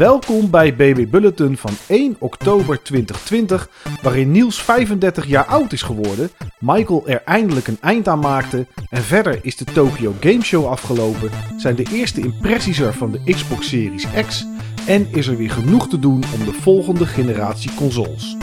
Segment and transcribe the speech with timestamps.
[0.00, 3.68] Welkom bij BB Bulletin van 1 oktober 2020,
[4.02, 9.02] waarin Niels 35 jaar oud is geworden, Michael er eindelijk een eind aan maakte en
[9.02, 13.68] verder is de Tokyo Game Show afgelopen, zijn de eerste impressies er van de Xbox
[13.68, 14.46] Series X
[14.86, 18.36] en is er weer genoeg te doen om de volgende generatie consoles.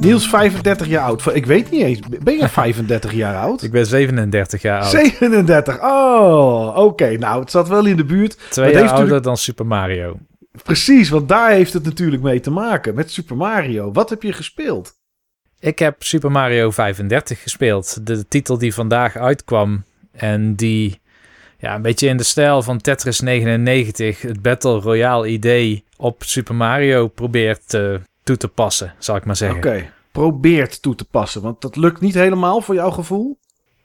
[0.00, 1.34] Niels, 35 jaar oud.
[1.34, 2.00] Ik weet niet eens.
[2.22, 3.62] Ben je 35 jaar oud?
[3.62, 4.90] Ik ben 37 jaar oud.
[4.90, 5.82] 37.
[5.82, 7.16] Oh, oké.
[7.18, 8.38] Nou, het zat wel in de buurt.
[8.50, 10.18] Twee jaar ouder dan Super Mario.
[10.62, 12.94] Precies, want daar heeft het natuurlijk mee te maken.
[12.94, 13.92] Met Super Mario.
[13.92, 14.98] Wat heb je gespeeld?
[15.58, 18.06] Ik heb Super Mario 35 gespeeld.
[18.06, 19.84] De titel die vandaag uitkwam.
[20.12, 21.00] En die
[21.58, 26.54] ja, een beetje in de stijl van Tetris 99, het Battle Royale idee op Super
[26.54, 27.94] Mario probeert uh,
[28.30, 29.58] toe te passen, zal ik maar zeggen.
[29.58, 33.38] Oké, probeert toe te passen, want dat lukt niet helemaal voor jouw gevoel?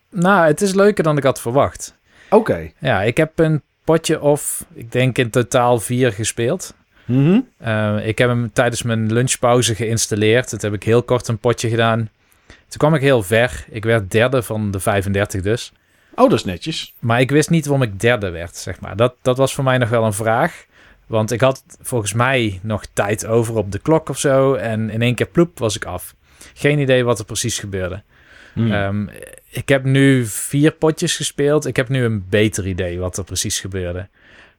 [0.09, 1.97] Nou, het is leuker dan ik had verwacht.
[2.29, 2.71] Oké.
[2.79, 6.73] Ja, ik heb een potje of, ik denk in totaal vier gespeeld.
[7.05, 7.39] Mhm.
[7.65, 10.51] Uh, ik heb hem tijdens mijn lunchpauze geïnstalleerd.
[10.51, 12.09] Dat heb ik heel kort een potje gedaan.
[12.45, 13.65] Toen kwam ik heel ver.
[13.69, 15.73] Ik werd derde van de 35 dus.
[16.15, 16.93] Oh, dat is netjes.
[16.99, 18.95] Maar ik wist niet waarom ik derde werd, zeg maar.
[18.95, 20.65] Dat, dat was voor mij nog wel een vraag.
[21.07, 24.53] Want ik had volgens mij nog tijd over op de klok of zo.
[24.53, 26.15] En in één keer ploep was ik af.
[26.53, 28.03] Geen idee wat er precies gebeurde.
[28.53, 28.71] Hmm.
[28.71, 29.07] Ehm,
[29.49, 31.65] ik heb nu vier potjes gespeeld.
[31.65, 34.09] Ik heb nu een beter idee wat er precies gebeurde.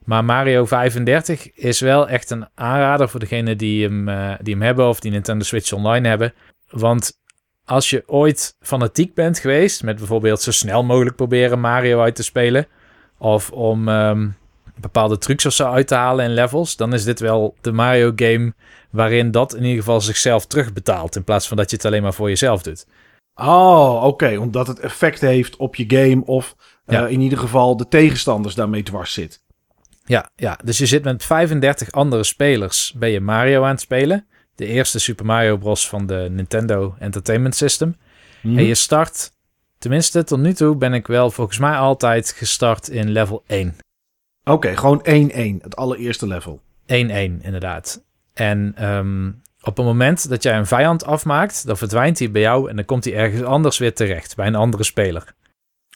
[0.05, 4.63] Maar Mario 35 is wel echt een aanrader voor degenen die hem, eh, die hem
[4.63, 6.35] hebben of die Nintendo Switch Online hebben.
[6.71, 7.21] Want
[7.65, 12.23] als je ooit fanatiek bent geweest met bijvoorbeeld zo snel mogelijk proberen Mario uit te
[12.23, 12.67] spelen.
[13.19, 14.29] Of om ehm,
[14.81, 16.77] bepaalde trucs of zo uit te halen in levels.
[16.77, 18.55] Dan is dit wel de Mario game
[18.91, 21.17] waarin dat in ieder geval zichzelf terugbetaalt.
[21.17, 22.87] In plaats van dat je het alleen maar voor jezelf doet.
[23.35, 24.37] Oh, oké.
[24.39, 26.55] Omdat het effect heeft op je game of
[26.87, 27.07] Ja.
[27.07, 29.45] eh, in ieder geval de tegenstanders daarmee dwars zit.
[30.05, 34.27] Ja, ja, dus je zit met 35 andere spelers ben je Mario aan het spelen.
[34.55, 35.89] De eerste Super Mario Bros.
[35.89, 37.97] van de Nintendo Entertainment System.
[38.43, 38.59] Mhm.
[38.59, 39.31] En je start,
[39.79, 43.77] tenminste tot nu toe ben ik wel volgens mij altijd gestart in level 1.
[44.51, 45.63] Oké, gewoon 1-1.
[45.63, 46.61] Het allereerste level.
[46.83, 48.05] 1-1 inderdaad.
[48.35, 49.27] En ehm,
[49.63, 52.85] op het moment dat jij een vijand afmaakt, dan verdwijnt hij bij jou en dan
[52.85, 55.35] komt hij ergens anders weer terecht, bij een andere speler.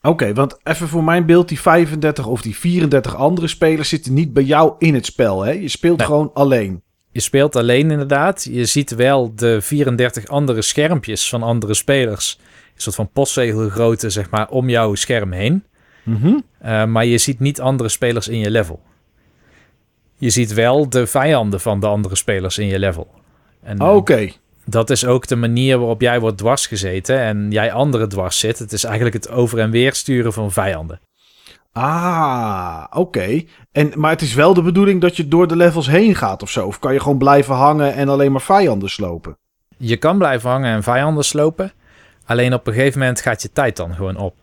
[0.02, 4.32] Oké, want even voor mijn beeld, die 35 of die 34 andere spelers zitten niet
[4.32, 5.50] bij jou in het spel, hè?
[5.52, 6.06] Je speelt Nee.
[6.06, 6.82] gewoon alleen.
[7.12, 8.44] Je speelt alleen inderdaad.
[8.50, 12.38] Je ziet wel de 34 andere schermpjes van andere spelers.
[12.74, 15.64] Een soort van postzegelgrootte, zeg maar, om jouw scherm heen.
[16.02, 16.26] Mhm.
[16.64, 18.80] Uh, maar je ziet niet andere spelers in je level.
[20.16, 23.08] Je ziet wel de vijanden van de andere spelers in je level.
[23.62, 24.30] En uh, Oké.
[24.64, 28.58] dat is ook de manier waarop jij wordt dwars gezeten en jij anderen dwars zit.
[28.58, 31.00] Het is eigenlijk het over en weer sturen van vijanden.
[31.72, 33.42] Ah, oké.
[33.72, 36.50] En Maar het is wel de bedoeling dat je door de levels heen gaat of
[36.50, 36.66] zo?
[36.66, 39.38] Of kan je gewoon blijven hangen en alleen maar vijanden slopen?
[39.76, 41.72] Je kan blijven hangen en vijanden slopen.
[42.24, 44.34] Alleen op een gegeven moment gaat je tijd dan gewoon op.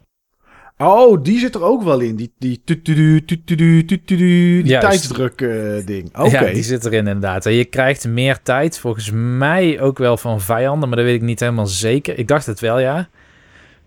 [0.77, 2.15] Oh, die zit er ook wel in.
[2.15, 5.37] Die, die, tutudu, tutudu, tutudu, die tijdsdruk
[5.85, 6.17] ding.
[6.17, 6.29] Oké.
[6.29, 7.45] Ja, die zit erin inderdaad.
[7.45, 11.21] En je krijgt meer tijd, volgens mij ook wel van vijanden, maar dat weet ik
[11.21, 12.17] niet helemaal zeker.
[12.17, 13.09] Ik dacht het wel, ja.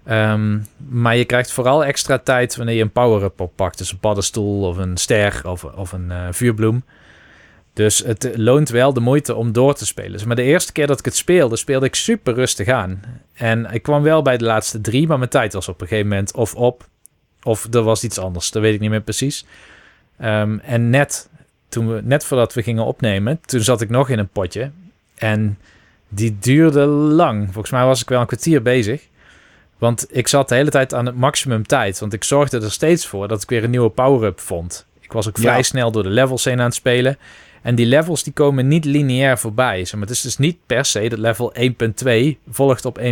[0.04, 0.58] Ehm,
[0.88, 3.78] maar je krijgt vooral extra tijd wanneer je een power-up oppakt.
[3.78, 6.84] Dus een paddenstoel of een ster of, of een eh, vuurbloem.
[7.80, 10.12] Dus het loont wel de moeite om door te spelen.
[10.12, 13.02] Dus Maar de eerste keer dat ik het speelde, speelde ik super rustig aan.
[13.32, 16.08] En ik kwam wel bij de laatste drie, maar mijn tijd was op een gegeven
[16.08, 16.84] moment of op,
[17.42, 18.50] of er was iets anders.
[18.50, 19.44] Dat weet ik niet meer precies.
[20.18, 21.28] Ehm, en net,
[21.68, 24.70] toen we, net voordat we gingen opnemen, toen zat ik nog in een potje.
[25.14, 25.58] En
[26.08, 27.44] die duurde lang.
[27.44, 29.02] Volgens mij was ik wel een kwartier bezig.
[29.78, 31.98] Want ik zat de hele tijd aan het maximum tijd.
[31.98, 34.86] Want ik zorgde er steeds voor dat ik weer een nieuwe power-up vond.
[35.00, 35.62] Ik was ook vrij Ja.
[35.62, 37.18] snel door de levels heen aan het spelen.
[37.62, 39.84] En die levels die komen niet lineair voorbij.
[39.84, 43.04] Zeg maar, het is dus niet per se dat level 1.2 volgt op 1.1.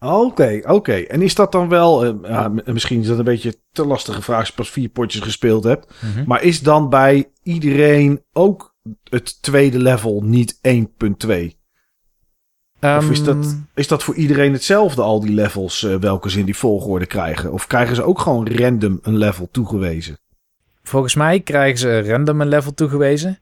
[0.00, 0.92] Oké, oké.
[0.94, 2.04] En is dat dan wel...
[2.04, 5.64] eh, misschien is dat een beetje te lastige vraag als je pas vier potjes gespeeld
[5.64, 5.92] hebt.
[6.00, 6.24] Mhm.
[6.26, 8.74] Maar is dan bij iedereen ook
[9.08, 11.60] het tweede level niet 1.2?
[12.80, 16.38] Of is dat, Ehm, is dat voor iedereen hetzelfde, al die levels, eh, welke ze
[16.38, 17.52] in die volgorde krijgen?
[17.52, 20.18] Of krijgen ze ook gewoon random een level toegewezen?
[20.82, 23.38] Volgens mij krijgen ze random een level toegewezen.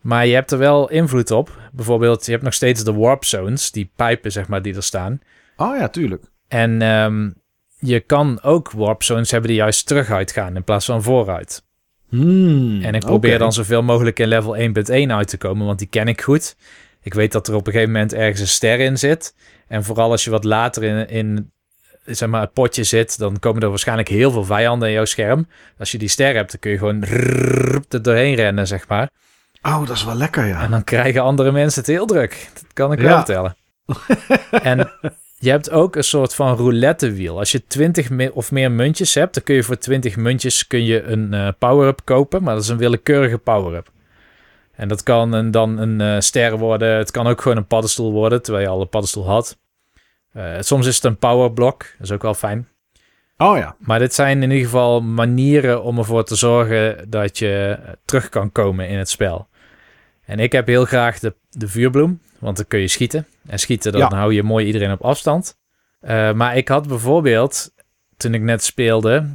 [0.00, 1.58] Maar je hebt er wel invloed op.
[1.72, 5.20] Bijvoorbeeld, je hebt nog steeds de warp zones, die pijpen zeg maar die er staan.
[5.56, 6.24] Oh ja, tuurlijk.
[6.48, 7.30] En ehm,
[7.78, 11.64] je kan ook warp zones hebben die juist teruguit gaan in plaats van vooruit.
[12.08, 15.88] Hmm, En ik probeer dan zoveel mogelijk in level 1.1 uit te komen, want die
[15.88, 16.56] ken ik goed.
[17.02, 19.34] Ik weet dat er op een gegeven moment ergens een ster in zit.
[19.68, 21.52] En vooral als je wat later in, in
[22.04, 25.48] zeg maar, het potje zit, dan komen er waarschijnlijk heel veel vijanden in jouw scherm.
[25.78, 27.02] Als je die ster hebt, dan kun je gewoon
[27.88, 29.10] er doorheen rennen, zeg maar.
[29.62, 30.62] Oh, dat is wel lekker, ja.
[30.62, 32.50] En dan krijgen andere mensen het heel druk.
[32.54, 33.56] Dat kan ik wel vertellen.
[34.50, 34.90] en
[35.38, 37.38] je hebt ook een soort van roulettewiel.
[37.38, 41.02] Als je 20 of meer muntjes hebt, dan kun je voor 20 muntjes kun je
[41.02, 42.42] een uh, power-up kopen.
[42.42, 43.90] Maar dat is een willekeurige power-up.
[44.74, 46.96] En dat kan een, dan een uh, ster worden.
[46.96, 49.58] Het kan ook gewoon een paddenstoel worden, terwijl je al een paddenstoel had.
[50.36, 51.78] Uh, soms is het een powerblock.
[51.78, 52.68] Dat is ook wel fijn.
[53.36, 53.76] Oh ja.
[53.78, 58.52] Maar dit zijn in ieder geval manieren om ervoor te zorgen dat je terug kan
[58.52, 59.48] komen in het spel.
[60.24, 63.26] En ik heb heel graag de, de vuurbloem, want dan kun je schieten.
[63.46, 65.58] En schieten, dan hou je mooi iedereen op afstand.
[66.02, 67.74] Uh, maar ik had bijvoorbeeld,
[68.16, 69.26] toen ik net speelde,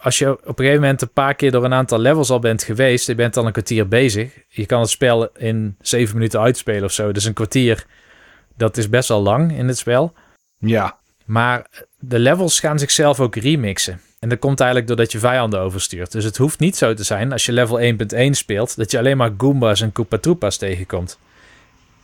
[0.00, 2.62] als je op een gegeven moment een paar keer door een aantal levels al bent
[2.62, 4.32] geweest, je bent dan een kwartier bezig.
[4.48, 7.12] Je kan het spel in zeven minuten uitspelen of zo.
[7.12, 7.86] Dus een kwartier,
[8.62, 10.12] dat is best wel lang in het spel.
[10.58, 10.98] Ja.
[11.24, 11.66] Maar
[11.98, 14.00] de levels gaan zichzelf ook remixen.
[14.18, 16.12] En dat komt eigenlijk doordat je vijanden overstuurt.
[16.12, 17.80] Dus het hoeft niet zo te zijn als je level
[18.26, 21.18] 1.1 speelt, dat je alleen maar Goombas en Koopa Troopas tegenkomt.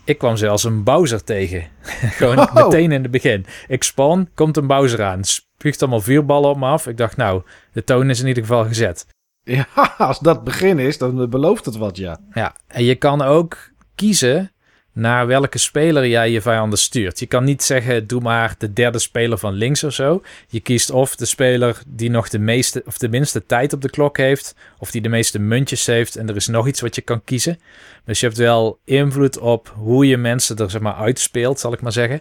[0.04, 1.64] Ik kwam zelfs een Bowser tegen.
[2.20, 3.46] Gewoon meteen in het begin.
[3.68, 5.24] Ik spawn, komt een Bowser aan.
[5.24, 6.86] Spuugt allemaal vuurballen op me af.
[6.86, 9.06] Ik dacht, nou, de toon is in ieder geval gezet.
[9.42, 9.66] Ja,
[9.98, 12.20] als dat begin is, dan belooft het wat, ja.
[12.32, 14.52] Ja, en je kan ook kiezen
[14.98, 17.18] naar welke speler jij je vijanden stuurt.
[17.18, 20.22] Je kan niet zeggen, doe maar de derde speler van links of zo.
[20.48, 23.90] Je kiest of de speler die nog de meeste of de minste tijd op de
[23.90, 26.16] klok heeft, of die de meeste muntjes heeft.
[26.16, 27.60] En er is nog iets wat je kan kiezen.
[28.04, 31.80] Dus je hebt wel invloed op hoe je mensen er zeg maar uitspeelt, zal ik
[31.80, 32.20] maar zeggen.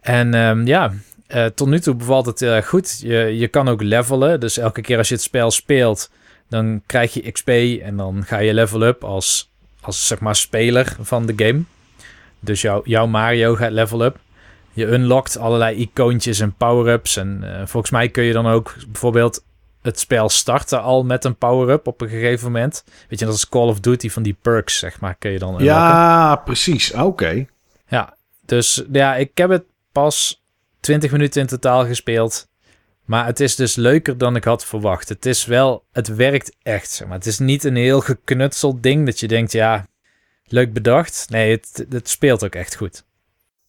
[0.00, 0.92] En um, ja,
[1.28, 3.00] uh, tot nu toe bevalt het erg goed.
[3.02, 4.40] Je, je kan ook levelen.
[4.40, 6.10] Dus elke keer als je het spel speelt,
[6.48, 7.48] dan krijg je XP
[7.82, 9.50] en dan ga je level up als,
[9.80, 11.62] als zeg maar speler van de game.
[12.40, 14.18] Dus jouw, jouw Mario gaat level up.
[14.72, 17.16] Je unlockt allerlei icoontjes en power-ups.
[17.16, 19.44] En uh, volgens mij kun je dan ook bijvoorbeeld
[19.82, 22.84] het spel starten al met een power-up op een gegeven moment.
[23.08, 25.48] Weet je, dat is Call of Duty van die perks, zeg maar, kun je dan
[25.48, 25.66] unlocken.
[25.74, 26.92] Ja, precies.
[26.92, 27.46] Oké.
[27.88, 28.16] Ja,
[28.46, 30.42] dus ja, ik heb het pas
[30.80, 32.48] 20 minuten in totaal gespeeld.
[33.04, 35.08] Maar het is dus leuker dan ik had verwacht.
[35.08, 36.90] Het is wel, het werkt echt.
[36.90, 37.16] Zeg maar.
[37.16, 39.86] Het is niet een heel geknutseld ding dat je denkt, ja,
[40.52, 41.26] leuk bedacht.
[41.28, 43.04] Nee, het, het speelt ook echt goed.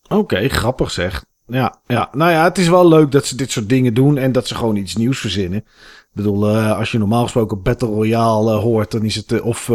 [0.07, 1.23] Oké, grappig zeg.
[1.47, 4.31] Ja, ja, nou ja, het is wel leuk dat ze dit soort dingen doen en
[4.31, 5.59] dat ze gewoon iets nieuws verzinnen.
[5.59, 9.45] Ik bedoel, uh, als je normaal gesproken Battle Royale uh, hoort, dan is het uh,
[9.45, 9.71] of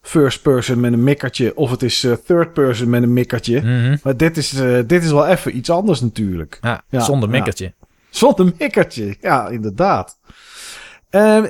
[0.00, 3.60] first person met een mikkertje, of het is third person met een mikkertje.
[3.60, 3.98] Mm -hmm.
[4.02, 4.50] Maar dit is,
[4.86, 6.58] dit is wel even iets anders natuurlijk.
[6.60, 7.64] Ja, ja zonder mikkertje.
[7.64, 7.86] Ja.
[8.10, 10.18] Zonder mikkertje, ja, inderdaad.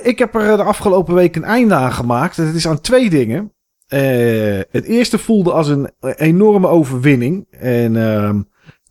[0.02, 2.37] Ik heb er de afgelopen week een einde aan gemaakt.
[2.37, 3.52] Het is aan twee dingen.
[3.92, 7.46] Uh, het eerste voelde als een enorme overwinning.
[7.50, 8.30] En uh,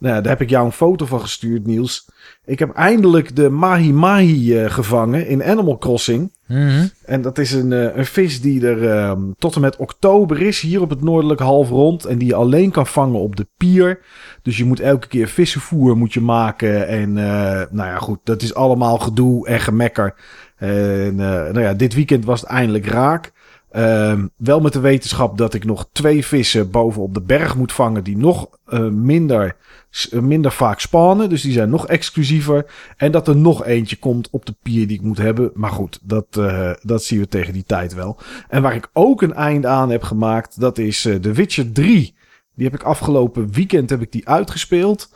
[0.02, 2.10] nou, daar heb ik jou een foto van gestuurd, Niels.
[2.46, 6.32] Ik heb eindelijk de Mahi Mahi uh, gevangen in Animal Crossing.
[6.48, 6.90] Mm -hmm.
[7.06, 10.60] En dat is een, uh, een vis die er ehm, tot en met oktober is,
[10.60, 12.06] hier op het noordelijk halfrond.
[12.06, 14.00] En die je alleen kan vangen op de pier.
[14.42, 16.88] Dus je moet elke keer vissenvoer moet je maken.
[16.88, 20.16] En nou ja, goed, dat is allemaal gedoe en gemekker.
[20.58, 23.32] En nou ja, dit weekend was het eindelijk raak.
[23.76, 27.72] Um, wel met de wetenschap dat ik nog twee vissen boven op de berg moet
[27.72, 28.04] vangen.
[28.04, 29.56] Die nog uh, minder,
[30.12, 31.30] uh, minder vaak spannen.
[31.30, 32.66] Dus die zijn nog exclusiever.
[32.98, 35.52] En dat er nog eentje komt op de pier die ik moet hebben.
[35.54, 38.18] Maar goed, dat, uh, dat zien we tegen die tijd wel.
[38.48, 40.60] En waar ik ook een eind aan heb gemaakt.
[40.60, 42.16] Dat is The Witcher 3.
[42.56, 45.12] Die heb ik afgelopen weekend heb ik die uitgespeeld.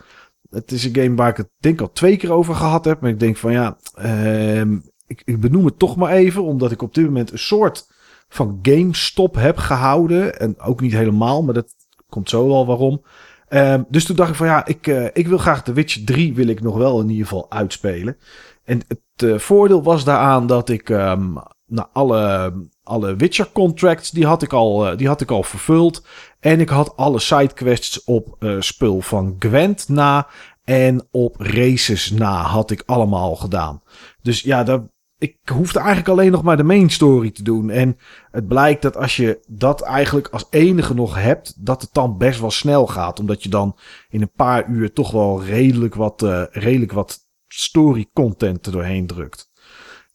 [0.50, 3.00] Het is een game waar ik het denk al twee keer over gehad heb.
[3.00, 6.42] Maar ik denk van ja, ehm, ik, ik benoem het toch maar even.
[6.42, 7.94] Omdat ik op dit moment een soort
[8.28, 10.38] van GameStop heb gehouden.
[10.38, 11.74] En ook niet helemaal, maar dat
[12.08, 13.02] komt zo wel waarom.
[13.48, 16.34] Um, dus toen dacht ik van ja, ik, uh, ik wil graag de Witcher 3
[16.34, 18.16] wil ik nog wel in ieder geval uitspelen.
[18.64, 22.52] En het uh, voordeel was daaraan dat ik um, nou, alle,
[22.82, 26.06] alle Witcher contracts, die had ik al, uh, die had ik al vervuld.
[26.40, 30.26] En ik had alle sidequests op spul van Gwent na
[30.64, 33.82] en op races na had ik allemaal gedaan.
[34.22, 34.82] Dus ja, daar
[35.18, 37.70] ik hoefde eigenlijk alleen nog maar de main story te doen.
[37.70, 37.98] En
[38.30, 42.40] het blijkt dat als je dat eigenlijk als enige nog hebt, dat het dan best
[42.40, 43.20] wel snel gaat.
[43.20, 43.76] Omdat je dan
[44.08, 47.18] in een paar uur toch wel redelijk wat, uh, redelijk wat
[47.48, 49.50] story content er doorheen drukt.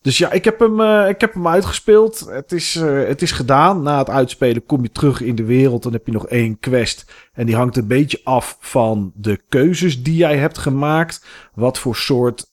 [0.01, 2.19] Dus ja, ik heb hem, uh, ik heb hem uitgespeeld.
[2.19, 3.81] Het is, uh, het is gedaan.
[3.81, 5.83] Na het uitspelen kom je terug in de wereld.
[5.83, 7.29] Dan heb je nog één quest.
[7.33, 11.25] En die hangt een beetje af van de keuzes die jij hebt gemaakt.
[11.53, 12.50] Wat voor soort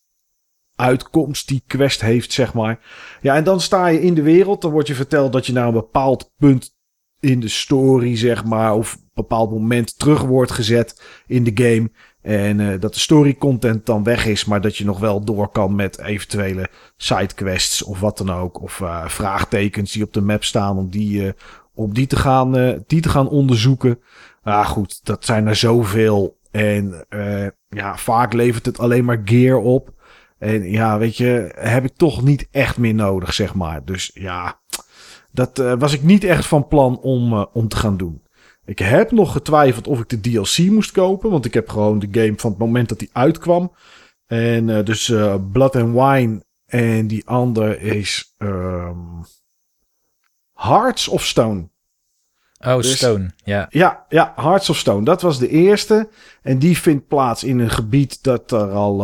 [0.78, 2.78] uitkomst die quest heeft, zeg maar.
[3.20, 4.62] Ja, en dan sta je in de wereld.
[4.62, 6.76] Dan wordt je verteld dat je naar een bepaald punt
[7.20, 11.90] in de story, zeg maar, of bepaald moment terug wordt gezet in de game.
[12.23, 15.49] En uh, dat de story content dan weg is, maar dat je nog wel door
[15.49, 18.62] kan met eventuele sidequests of wat dan ook.
[18.62, 21.30] Of uh, vraagtekens die op de map staan om die, uh,
[21.75, 24.00] om die, te, gaan, die te gaan onderzoeken.
[24.42, 26.37] Ah, goed, dat zijn er zoveel.
[26.50, 27.06] En
[27.68, 29.97] ja, vaak levert het alleen maar gear op.
[30.38, 33.85] En ja, weet je, heb ik toch niet echt meer nodig, zeg maar.
[33.85, 34.61] Dus ja,
[35.30, 38.23] dat was ik niet echt van plan om, om te gaan doen.
[38.64, 41.30] Ik heb nog getwijfeld of ik de DLC moest kopen.
[41.30, 43.73] Want ik heb gewoon de game van het moment dat die uitkwam.
[44.26, 45.12] En uh, dus
[45.52, 46.47] Blood and Wine.
[46.66, 49.25] En die andere is um,
[50.54, 51.68] Hearts of Stone.
[52.66, 53.66] Oh, dus, Stone, ja.
[53.71, 55.04] Ja, ja, Hearts of Stone.
[55.04, 56.09] Dat was de eerste.
[56.42, 59.02] En die vindt plaats in een gebied dat er al,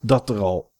[0.00, 0.72] dat er al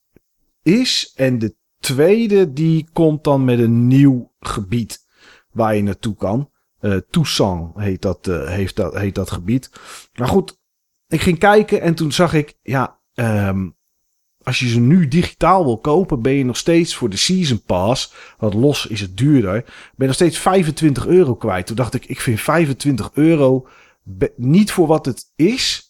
[0.62, 1.12] is.
[1.14, 5.06] En de tweede, die komt dan met een nieuw gebied
[5.50, 6.50] waar je naartoe kan.
[6.80, 9.70] Uh, Toussaint heet dat, uh, heeft dat, heet dat gebied.
[10.14, 10.58] Maar goed,
[11.06, 13.76] ik ging kijken en toen zag ik, ja, um,
[14.42, 18.12] als je ze nu digitaal wil kopen, ben je nog steeds voor de Season Pass,
[18.38, 21.66] wat los is het duurder, ben je nog steeds 25 euro kwijt.
[21.66, 23.66] Toen dacht ik, ik vind 25 euro
[24.36, 25.89] niet voor wat het is,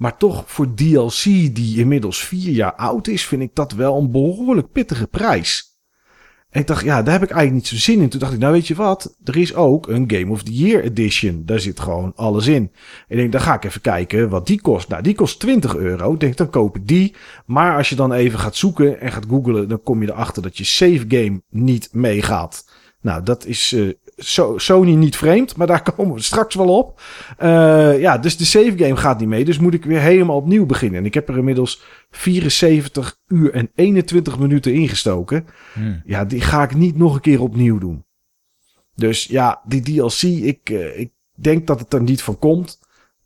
[0.00, 1.22] maar toch voor DLC
[1.54, 5.78] die inmiddels vier jaar oud is, vind ik dat wel een behoorlijk pittige prijs.
[6.50, 8.08] En ik dacht, ja, daar heb ik eigenlijk niet zo zin in.
[8.08, 10.82] Toen dacht ik, nou weet je wat, er is ook een Game of the Year
[10.82, 11.42] edition.
[11.44, 12.62] Daar zit gewoon alles in.
[12.62, 12.70] En
[13.08, 14.88] ik denk, dan ga ik even kijken wat die kost.
[14.88, 16.12] Nou, die kost 20 euro.
[16.12, 17.14] Ik denk, dan koop ik die.
[17.46, 20.58] Maar als je dan even gaat zoeken en gaat googlen, dan kom je erachter dat
[20.58, 22.64] je save game niet meegaat.
[23.00, 23.92] Nou, dat is uh,
[24.56, 27.00] Sony niet vreemd, maar daar komen we straks wel op.
[27.42, 29.44] Uh, ja, dus de save game gaat niet mee.
[29.44, 30.98] Dus moet ik weer helemaal opnieuw beginnen.
[30.98, 35.46] En ik heb er inmiddels 74 uur en 21 minuten ingestoken.
[35.72, 36.02] Hmm.
[36.04, 38.04] Ja, die ga ik niet nog een keer opnieuw doen.
[38.94, 42.78] Dus ja, die DLC, ik, uh, ik denk dat het er niet van komt.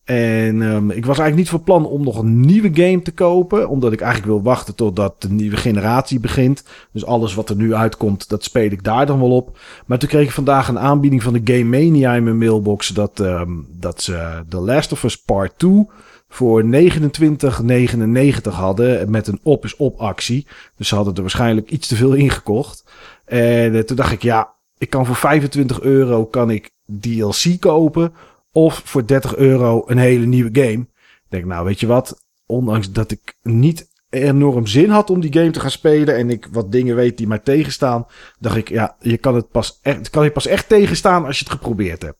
[0.05, 3.69] En um, ik was eigenlijk niet van plan om nog een nieuwe game te kopen.
[3.69, 6.65] Omdat ik eigenlijk wil wachten totdat de nieuwe generatie begint.
[6.93, 9.59] Dus alles wat er nu uitkomt, dat speel ik daar dan wel op.
[9.87, 12.89] Maar toen kreeg ik vandaag een aanbieding van de Game Mania in mijn mailbox.
[12.89, 15.87] Dat, um, dat ze The Last of Us Part 2
[16.29, 19.11] voor 29,99 hadden.
[19.11, 20.47] Met een op is op actie.
[20.77, 22.85] Dus ze hadden er waarschijnlijk iets te veel ingekocht.
[23.25, 26.71] En uh, toen dacht ik, ja, ik kan voor 25 euro kan ik
[27.01, 28.13] DLC kopen.
[28.57, 30.81] Of voor 30 euro een hele nieuwe game.
[30.81, 32.23] Ik denk, nou, weet je wat?
[32.47, 36.17] Ondanks dat ik niet enorm zin had om die game te gaan spelen.
[36.17, 38.07] En ik wat dingen weet die mij tegenstaan.
[38.39, 41.45] Dacht ik, ja, je kan het pas echt, kan je pas echt tegenstaan als je
[41.45, 42.19] het geprobeerd hebt.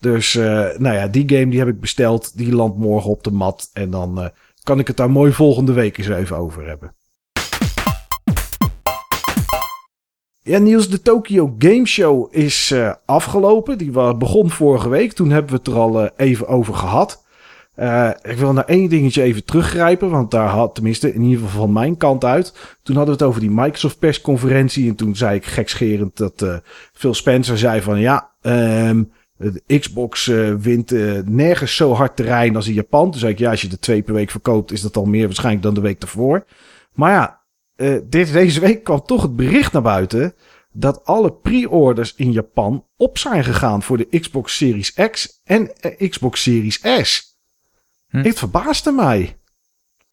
[0.00, 0.44] Dus, uh,
[0.76, 2.36] nou ja, die game die heb ik besteld.
[2.36, 3.70] Die landt morgen op de mat.
[3.72, 4.28] En dan uh,
[4.62, 6.94] kan ik het daar mooi volgende week eens even over hebben.
[10.46, 13.78] Ja, Niels, de Tokyo Game Show is uh, afgelopen.
[13.78, 15.12] Die begon vorige week.
[15.12, 17.24] Toen hebben we het er al uh, even over gehad.
[17.76, 20.10] Uh, ik wil naar één dingetje even teruggrijpen.
[20.10, 22.78] Want daar had, tenminste, in ieder geval van mijn kant uit.
[22.82, 24.88] Toen hadden we het over die Microsoft persconferentie.
[24.88, 26.60] En toen zei ik gekscherend dat
[26.92, 30.26] Phil Spencer zei van ja, um, de Xbox
[30.60, 30.90] wint
[31.28, 33.14] nergens zo hard terrein als in Japan.
[33.14, 35.64] Zei ik ja, als je er twee per week verkoopt, is dat al meer waarschijnlijk
[35.64, 36.44] dan de week ervoor.
[36.92, 37.40] Maar ja,
[37.76, 40.34] uh, dit, deze week kwam toch het bericht naar buiten
[40.72, 46.10] dat alle pre-orders in Japan op zijn gegaan voor de Xbox Series X en uh,
[46.10, 47.38] Xbox Series S.
[48.08, 48.22] Hm.
[48.22, 49.36] Het verbaasde mij.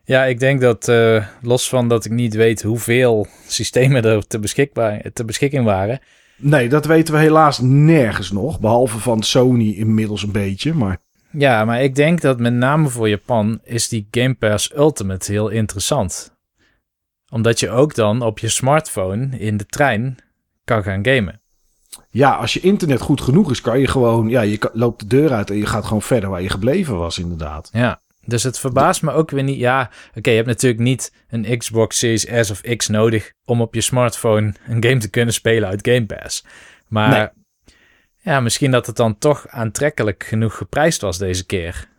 [0.04, 4.40] Ja, ik denk dat uh, los van dat ik niet weet hoeveel systemen er te,
[4.40, 6.00] beschikbaar, te beschikking waren.
[6.38, 8.60] Nee, dat weten we helaas nergens nog.
[8.60, 10.98] Behalve van Sony inmiddels een beetje, maar...
[11.32, 15.50] Ja, maar ik denk dat met name voor Japan is die Game Pass Ultimate heel
[15.50, 16.33] interessant
[17.34, 20.18] omdat je ook dan op je smartphone in de trein
[20.64, 21.42] kan gaan gamen.
[22.10, 25.32] Ja, als je internet goed genoeg is, kan je gewoon, ja, je loopt de deur
[25.32, 27.70] uit en je gaat gewoon verder waar je gebleven was, inderdaad.
[27.72, 29.60] Ja, dus het verbaast me ook weer niet.
[29.60, 33.74] Ja, oké, je hebt natuurlijk niet een Xbox Series S of X nodig om op
[33.74, 36.46] je smartphone een game te kunnen spelen uit Game Pass.
[36.88, 37.34] Maar
[38.18, 41.92] ja, misschien dat het dan toch aantrekkelijk genoeg geprijsd was deze keer.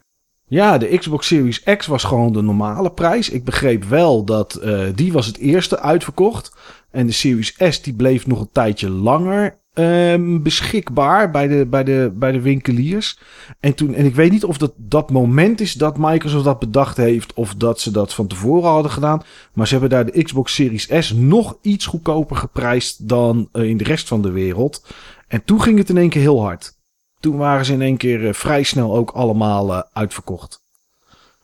[0.54, 3.30] Ja, de Xbox Series X was gewoon de normale prijs.
[3.30, 6.54] Ik begreep wel dat uh, die was het eerste uitverkocht.
[6.90, 11.84] En de Series S die bleef nog een tijdje langer um, beschikbaar bij de, bij,
[11.84, 13.18] de, bij de winkeliers.
[13.60, 16.96] En, toen, en ik weet niet of dat dat moment is dat Microsoft dat bedacht
[16.96, 17.32] heeft.
[17.32, 19.22] Of dat ze dat van tevoren hadden gedaan.
[19.52, 23.76] Maar ze hebben daar de Xbox Series S nog iets goedkoper geprijsd dan uh, in
[23.76, 24.86] de rest van de wereld.
[25.28, 26.82] En toen ging het in één keer heel hard.
[27.24, 30.62] Toen waren ze in één keer uh, vrij snel ook allemaal uh, uitverkocht.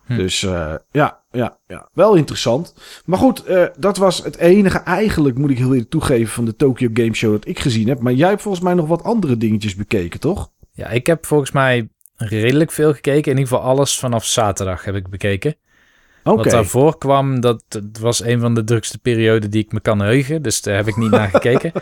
[0.07, 0.17] Hm.
[0.17, 2.75] Dus uh, ja, ja, ja, wel interessant.
[3.05, 3.45] Maar goed,
[3.79, 7.33] dat was het enige eigenlijk, moet ik heel eerlijk toegeven, van de Tokyo Game Show
[7.33, 8.01] dat ik gezien heb.
[8.01, 10.51] Maar jij hebt volgens mij nog wat andere dingetjes bekeken, toch?
[10.73, 13.33] Ja, ik heb volgens mij redelijk veel gekeken.
[13.33, 15.57] In ieder geval alles vanaf zaterdag heb ik bekeken.
[16.25, 16.37] Oké.
[16.37, 20.01] Wat daarvoor kwam, dat, dat was een van de drukste perioden die ik me kan
[20.01, 20.43] heugen.
[20.43, 21.73] Dus daar heb ik niet naar gekeken.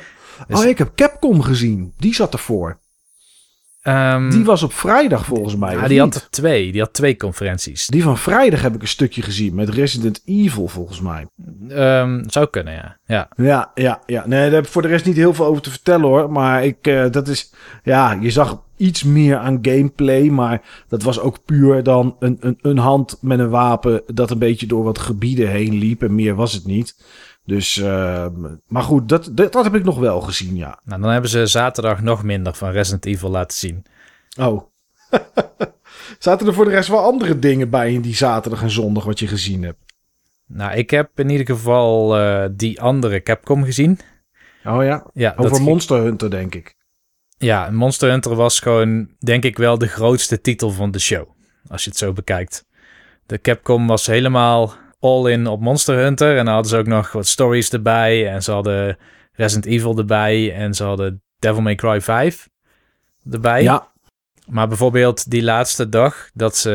[0.48, 1.92] Dus- Oh, ik heb Capcom gezien.
[1.96, 2.78] Die zat ervoor.
[3.88, 5.74] Ehm, Die was op vrijdag volgens mij.
[5.74, 6.14] ja, die niet?
[6.14, 6.72] had er twee.
[6.72, 7.86] Die had twee conferenties.
[7.86, 11.26] Die van vrijdag heb ik een stukje gezien met Resident Evil volgens mij.
[11.68, 12.96] Ehm, zou kunnen, ja.
[13.06, 13.28] ja.
[13.36, 14.22] Ja, ja, ja.
[14.26, 16.32] Nee, daar heb ik voor de rest niet heel veel over te vertellen hoor.
[16.32, 17.52] Maar ik, eh, dat is,
[17.82, 20.28] ja, je zag iets meer aan gameplay.
[20.28, 24.38] Maar dat was ook puur dan een, een, een hand met een wapen dat een
[24.38, 26.02] beetje door wat gebieden heen liep.
[26.02, 26.96] En meer was het niet.
[27.48, 28.26] Dus, eh,
[28.66, 30.80] maar goed, dat, dat, dat heb ik nog wel gezien, ja.
[30.84, 33.84] Nou, dan hebben ze zaterdag nog minder van Resident Evil laten zien.
[34.38, 34.62] Oh.
[36.18, 39.18] Zaten er voor de rest wel andere dingen bij in die zaterdag en zondag wat
[39.18, 39.78] je gezien hebt?
[40.46, 43.98] Nou, ik heb in ieder geval eh, die andere Capcom gezien.
[44.64, 46.74] Oh ja, Ja, over Monster Hunter denk ik.
[47.36, 51.28] ja, Monster Hunter was gewoon, denk ik wel, de grootste titel van de show.
[51.68, 52.66] Als je het zo bekijkt.
[53.26, 56.30] De Capcom was helemaal all in op Monster Hunter.
[56.36, 58.28] En dan hadden ze ook nog wat stories erbij.
[58.28, 58.98] En ze hadden
[59.32, 60.54] Resident Evil erbij.
[60.54, 62.48] En ze hadden Devil May Cry 5
[63.30, 63.62] erbij.
[63.62, 63.92] Ja,
[64.46, 66.70] Maar bijvoorbeeld die laatste dag dat ze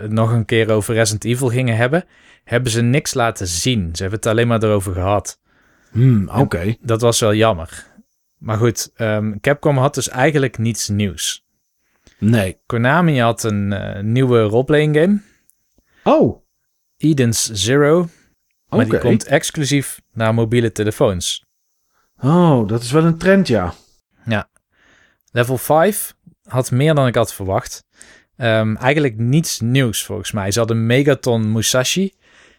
[0.00, 2.04] het nog een keer over Resident Evil gingen hebben,
[2.44, 3.88] hebben ze niks laten zien.
[3.92, 5.40] Ze hebben het alleen maar erover gehad.
[5.90, 6.74] hmm, oké.
[6.80, 7.86] Dat was wel jammer.
[8.38, 11.46] Maar goed, ehm, Capcom had dus eigenlijk niets nieuws.
[12.18, 12.58] Nee.
[12.66, 15.20] Konami had een eh, nieuwe roleplaying game,
[16.04, 16.42] Oh,
[16.98, 18.08] Eden's Zero.
[18.68, 21.44] Maar die komt exclusief naar mobiele telefoons.
[22.20, 23.74] Oh, dat is wel een trend, ja.
[25.30, 27.84] Level 5 had meer dan ik had verwacht.
[28.36, 30.50] Ehm, eigenlijk niets nieuws volgens mij.
[30.50, 32.14] Ze hadden Megaton Musashi.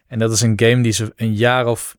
[0.08, 1.98] En dat is een game die ze een jaar of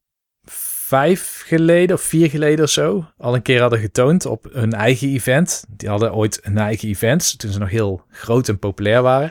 [0.91, 5.09] vijf geleden of vier geleden of zo al een keer hadden getoond op hun eigen
[5.09, 5.65] event.
[5.69, 9.31] Die hadden ooit een eigen event toen ze nog heel groot en populair waren.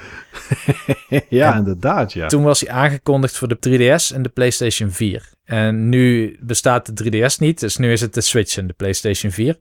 [1.30, 2.28] ja, En inderdaad, ja.
[2.28, 5.30] Toen was hij aangekondigd voor de 3DS en de PlayStation 4.
[5.44, 9.32] En nu bestaat de 3DS niet, dus nu is het de Switch en de PlayStation
[9.32, 9.60] 4.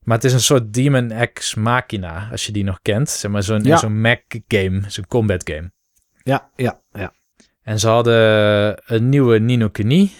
[0.00, 3.10] Maar het is een soort Demon X Machina, als je die nog kent.
[3.10, 3.76] Zeg maar zo'n Ja.
[3.76, 5.70] zo'n Mac game, zo'n combat game.
[6.22, 7.12] Ja, ja, ja.
[7.62, 10.12] En ze hadden een nieuwe Nino Kuni.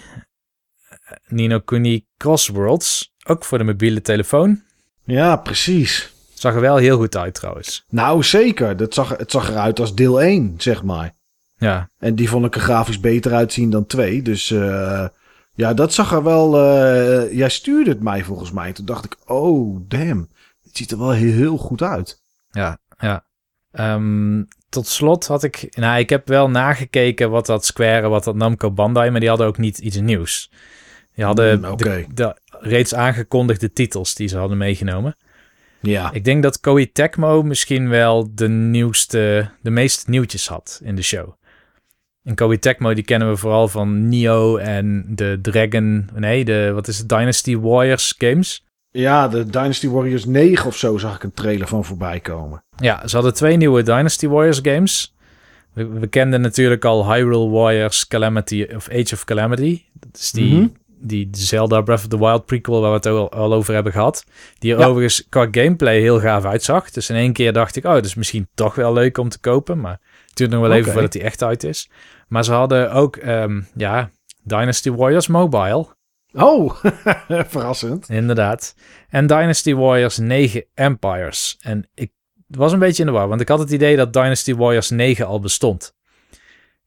[1.28, 4.62] Nino Kuni Crossworlds, ook voor de mobiele telefoon.
[5.04, 6.12] Ja, precies.
[6.34, 7.84] Zag er wel heel goed uit trouwens.
[7.88, 8.76] Nou, zeker.
[8.76, 11.14] Dat zag, het zag eruit als deel 1, zeg maar.
[11.56, 14.22] Ja, En die vond ik er grafisch beter uitzien dan 2.
[14.22, 15.06] Dus eh,
[15.54, 16.56] ja, dat zag er wel...
[16.58, 18.72] eh, jij stuurde het mij volgens mij.
[18.72, 20.28] Toen dacht ik, oh, damn.
[20.62, 22.22] Het ziet er wel heel, heel goed uit.
[22.50, 23.24] ja, ja.
[23.72, 25.66] Ehm, tot slot had ik...
[25.70, 29.10] Nou, ik heb wel nagekeken wat dat Square, wat dat Namco Bandai...
[29.10, 30.50] maar die hadden ook niet iets nieuws.
[31.14, 35.16] Die hadden Mm, de, de reeds aangekondigde titels die ze hadden meegenomen.
[35.80, 36.12] Ja.
[36.12, 41.02] Ik denk dat Koei Tecmo misschien wel de nieuwste, de meeste nieuwtjes had in de
[41.02, 41.32] show.
[42.24, 46.88] En Koei Tecmo, die kennen we vooral van Nioh en de Dragon, nee, de, wat
[46.88, 48.64] is het, Dynasty Warriors games.
[48.90, 52.62] Ja, de Dynasty Warriors 9 of zo zag ik een trailer van voorbij komen.
[52.76, 55.14] Ja, ze hadden twee nieuwe Dynasty Warriors games.
[55.72, 59.82] We, we kenden natuurlijk al Hyrule Warriors Calamity of Age of Calamity.
[59.92, 60.66] Dat is die, Mhm.
[61.00, 64.24] Die Zelda Breath of the Wild prequel waar we het al, al over hebben gehad.
[64.58, 64.86] Die er Ja.
[64.86, 66.90] overigens qua gameplay heel gaaf uitzag.
[66.90, 69.40] Dus in één keer dacht ik, oh, dat is misschien toch wel leuk om te
[69.40, 69.80] kopen.
[69.80, 71.90] Maar het duurt nog wel even voordat die echt uit is.
[72.28, 74.10] Maar ze hadden ook, ehm, ja,
[74.42, 75.86] Dynasty Warriors Mobile.
[76.32, 76.74] Oh,
[77.48, 78.08] verrassend.
[78.08, 78.74] Inderdaad.
[79.08, 81.56] En Dynasty Warriors 9 Empires.
[81.60, 82.12] En ik
[82.46, 85.26] was een beetje in de war, want ik had het idee dat Dynasty Warriors 9
[85.26, 85.94] al bestond.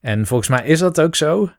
[0.01, 1.49] En volgens mij is dat ook zo.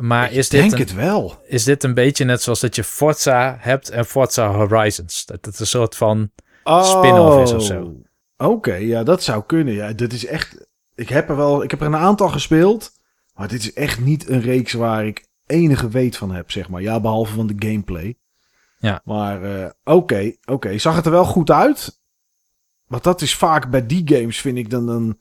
[0.00, 1.42] Maar is ik dit, denk een, het wel.
[1.46, 5.26] is dit een beetje net zoals dat je Forza hebt en Forza Horizons?
[5.26, 6.30] Dat het een soort van...
[6.64, 7.82] spin-off is of zo.
[7.82, 9.74] Oh, Oké, ja, dat zou kunnen.
[9.74, 10.66] Ja, dit is echt.
[10.94, 11.62] Ik heb er wel.
[11.62, 12.92] Ik heb er een aantal gespeeld.
[13.34, 16.82] Maar dit is echt niet een reeks waar ik enige weet van heb, zeg maar.
[16.82, 18.18] Ja, behalve van de gameplay.
[18.78, 19.00] Ja.
[19.04, 20.78] Maar eh, oké, oké.
[20.78, 21.98] Zag het er wel goed uit?
[22.86, 25.20] Want dat is vaak bij die games, vind ik dan een.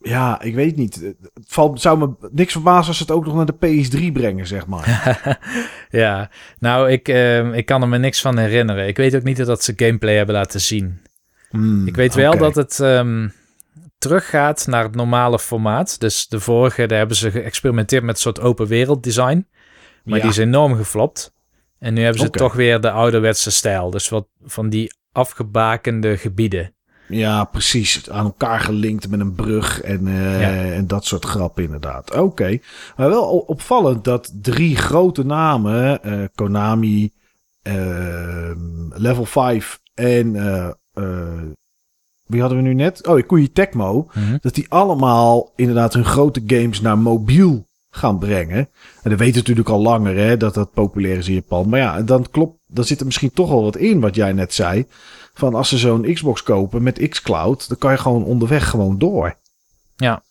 [0.00, 0.94] Ja, ik weet niet.
[0.94, 4.46] Het valt, zou me niks verbazen als ze het ook nog naar de PS3 brengen,
[4.46, 5.18] zeg maar.
[5.90, 8.86] ja, nou, ik, ehm, ik kan er me niks van herinneren.
[8.86, 11.00] Ik weet ook niet dat ze gameplay hebben laten zien.
[11.50, 13.28] Hmm, Ik weet wel dat het ehm,
[13.98, 16.00] teruggaat naar het normale formaat.
[16.00, 19.46] Dus de vorige, daar hebben ze geëxperimenteerd met een soort open wereld design.
[20.04, 20.22] Maar Ja.
[20.22, 21.34] die is enorm geflopt.
[21.78, 23.90] En nu hebben ze toch weer de ouderwetse stijl.
[23.90, 26.72] Dus wat van die afgebakende gebieden.
[27.08, 28.10] Ja, precies.
[28.10, 30.72] Aan elkaar gelinkt met een brug en, eh, Ja.
[30.72, 32.14] en dat soort grappen inderdaad.
[32.14, 32.58] Oké.
[32.96, 37.12] Maar wel opvallend dat drie grote namen, eh, Konami,
[37.62, 38.56] ehm,
[38.94, 40.68] Level 5 en eh,
[42.26, 43.06] wie hadden we nu net?
[43.06, 44.08] Oh, Koei Tecmo.
[44.14, 44.36] Mhm.
[44.40, 48.68] Dat die allemaal inderdaad hun grote games naar mobiel gaan brengen.
[49.02, 51.68] En dat weten we natuurlijk al langer hè, dat dat populair is in Japan.
[51.68, 54.54] Maar ja, dan klopt, dan zit er misschien toch wel wat in wat jij net
[54.54, 54.86] zei.
[55.38, 59.36] Van als ze zo'n Xbox kopen met xCloud, dan kan je gewoon onderweg gewoon door.
[59.96, 60.22] Ja.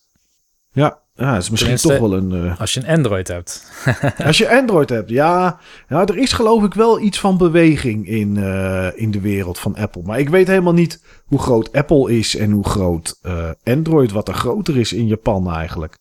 [0.71, 2.51] Ja, ja is misschien Tenminste- toch wel een...
[2.51, 3.71] eh, Als je een Android hebt.
[4.25, 5.59] Als je Android hebt, ja.
[5.89, 6.05] ja.
[6.05, 10.01] Er is geloof ik wel iets van beweging in, eh, in de wereld van Apple.
[10.05, 14.27] Maar ik weet helemaal niet hoe groot Apple is en hoe groot eh, Android, wat
[14.27, 15.97] er groter is in Japan eigenlijk.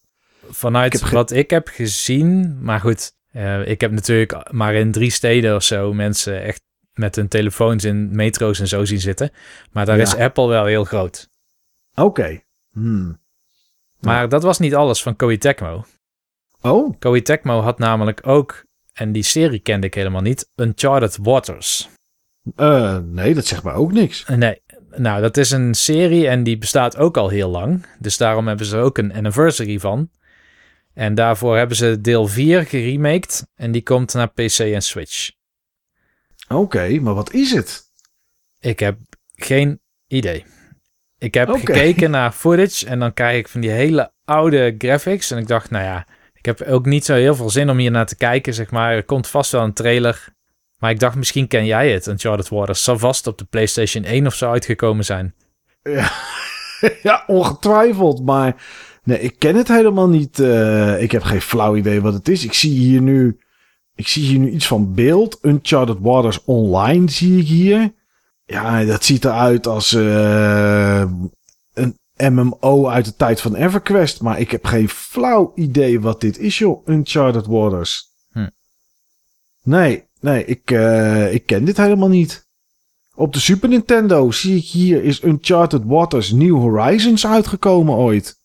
[0.51, 3.13] Vanuit Ik wat ik heb gezien, maar goed,
[3.65, 6.63] ik heb natuurlijk maar in drie steden of zo mensen echt
[6.99, 9.31] met hun telefoons in metro's en zo zien zitten.
[9.73, 10.03] Maar daar Ja.
[10.03, 11.29] is Apple wel heel groot.
[11.95, 12.41] Oké.
[12.73, 13.21] Hmm.
[14.01, 15.85] Maar dat was niet alles van Koei Tecmo.
[16.61, 21.89] Oh, Koei Tecmo had namelijk ook, en die serie kende ik helemaal niet, Uncharted Waters.
[22.57, 24.25] eh, nee, dat zegt mij ook niks.
[24.27, 27.87] Nee, nou dat is een serie en die bestaat ook al heel lang.
[27.99, 30.11] Dus daarom hebben ze ook een anniversary van.
[30.95, 35.31] En daarvoor hebben ze deel 4 geremaked en die komt naar PC en Switch.
[36.49, 37.83] Oké, maar wat is het?
[38.61, 38.99] Ik heb
[39.35, 40.45] geen idee.
[41.19, 45.31] Ik heb gekeken naar footage en dan krijg ik van die hele oude graphics.
[45.31, 47.91] En ik dacht, nou ja, ik heb ook niet zo heel veel zin om hier
[47.91, 48.93] naar te kijken, zeg maar.
[48.93, 50.35] Er komt vast wel een trailer.
[50.79, 52.85] Maar ik dacht, misschien ken jij het, Uncharted Waters.
[52.85, 55.35] Zal vast op de PlayStation 1 of zo uitgekomen zijn.
[55.83, 56.13] Ja,
[57.03, 58.25] ja ongetwijfeld.
[58.25, 58.63] Maar
[59.05, 60.39] nee, ik ken het helemaal niet.
[60.39, 62.45] Eh, ik heb geen flauw idee wat het is.
[62.45, 63.39] Ik zie hier nu,
[63.97, 65.39] ik zie hier nu iets van beeld.
[65.43, 67.93] Uncharted Waters Online zie ik hier.
[68.45, 71.05] Ja, dat ziet eruit als eh,
[71.73, 74.21] een MMO uit de tijd van EverQuest.
[74.21, 76.87] Maar ik heb geen flauw idee wat dit is, joh.
[76.87, 78.05] Uncharted Waters.
[78.33, 78.49] Hm.
[79.63, 82.47] Nee, nee, ik, eh, ik ken dit helemaal niet.
[83.15, 88.39] Op de Super Nintendo zie ik hier is Uncharted Waters New Horizons uitgekomen ooit.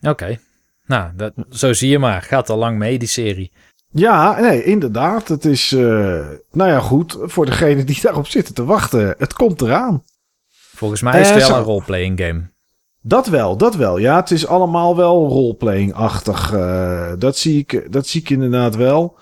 [0.00, 0.38] Oké.
[0.86, 2.22] Nou, dat, zo zie je maar.
[2.22, 3.52] Gaat al lang mee, die serie.
[3.96, 5.28] Ja, nee, inderdaad.
[5.28, 5.80] Het is, eh,
[6.52, 7.18] nou ja, goed.
[7.22, 9.14] Voor degene die daarop zitten te wachten.
[9.18, 10.02] Het komt eraan.
[10.74, 12.42] Volgens mij is het Eh, wel zo- een roleplaying game.
[13.00, 13.98] Dat wel, dat wel.
[13.98, 16.52] Ja, het is allemaal wel roleplaying-achtig.
[16.52, 19.16] eh, dat, zie ik, dat zie ik inderdaad wel.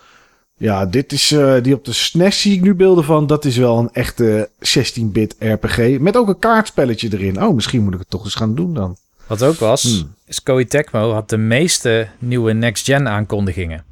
[0.57, 3.27] Ja, dit is, die op de SNES zie ik nu beelden van.
[3.27, 5.99] Dat is wel een echte 16-bit RPG.
[5.99, 7.43] Met ook een kaartspelletje erin.
[7.43, 8.97] Oh, misschien moet ik het toch eens gaan doen dan.
[9.27, 10.15] Wat ook was, Hmm.
[10.27, 13.85] is Koei Tecmo had de meeste nieuwe next-gen aankondigingen.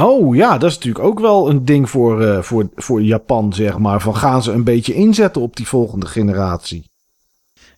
[0.00, 3.78] Oh ja, dat is natuurlijk ook wel een ding voor, eh, voor, voor Japan, zeg
[3.78, 4.00] maar.
[4.00, 6.90] Van gaan ze een beetje inzetten op die volgende generatie?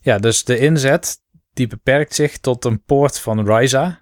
[0.00, 1.18] Ja, dus de inzet
[1.52, 4.00] die beperkt zich tot een poort van Ryza,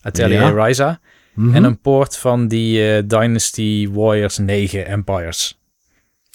[0.00, 0.64] Atelier Ja.
[0.66, 1.00] Ryza,
[1.34, 1.54] Mhm.
[1.54, 5.60] en een poort van die eh, Dynasty Warriors 9 Empires.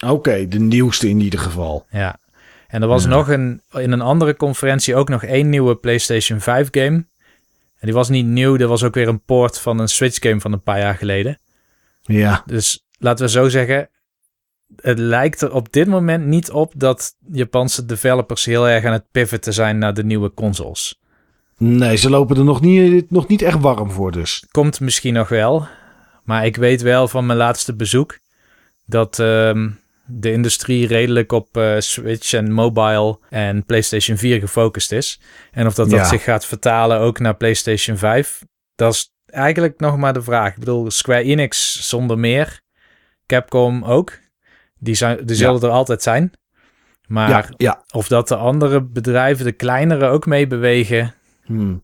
[0.06, 1.86] Oké, de nieuwste in ieder geval.
[1.90, 2.20] Ja.
[2.68, 3.10] En er was Ja.
[3.10, 7.06] nog een, in een andere conferentie ook nog één nieuwe PlayStation 5 game.
[7.84, 10.40] En die was niet nieuw, dat was ook weer een poort van een Switch game
[10.40, 11.40] van een paar jaar geleden.
[12.02, 13.90] Ja, Dus laten we zo zeggen,
[14.82, 19.12] het lijkt er op dit moment niet op dat Japanse developers heel erg aan het
[19.12, 21.00] pivoten zijn naar de nieuwe consoles.
[21.58, 24.46] nee, ze lopen er nog niet, nog niet echt warm voor dus.
[24.52, 25.68] Komt misschien nog wel,
[26.24, 28.20] maar ik weet wel van mijn laatste bezoek
[28.86, 29.70] dat ehm,
[30.06, 35.20] de industrie redelijk op eh, Switch en mobile en PlayStation 4 gefocust is.
[35.52, 35.98] En of dat, Ja.
[35.98, 38.44] dat zich gaat vertalen ook naar PlayStation 5,
[38.76, 40.54] dat is eigenlijk nog maar de vraag.
[40.54, 42.62] Ik bedoel, Square Enix zonder meer,
[43.26, 44.20] Capcom ook.
[44.80, 46.32] Die, zijn, die zullen er altijd zijn.
[47.08, 51.14] Maar ja, of dat de andere bedrijven, de kleinere, ook meebewegen,
[51.44, 51.84] Hmm.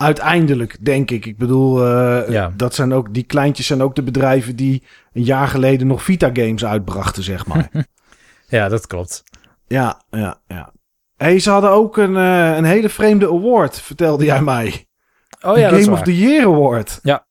[0.00, 1.26] Uiteindelijk, denk ik.
[1.26, 2.52] Ik bedoel, eh, Ja.
[2.56, 4.82] dat zijn ook, die kleintjes zijn ook de bedrijven die
[5.12, 7.70] een jaar geleden nog Vita-games uitbrachten, zeg maar.
[8.48, 9.22] ja, dat klopt.
[9.66, 10.72] ja, ja, ja.
[11.16, 14.86] Hey, ze hadden ook een, eh, een hele vreemde award, vertelde jij mij.
[15.40, 16.98] Oh de ja, is Game of the Year Award.
[17.02, 17.26] Ja.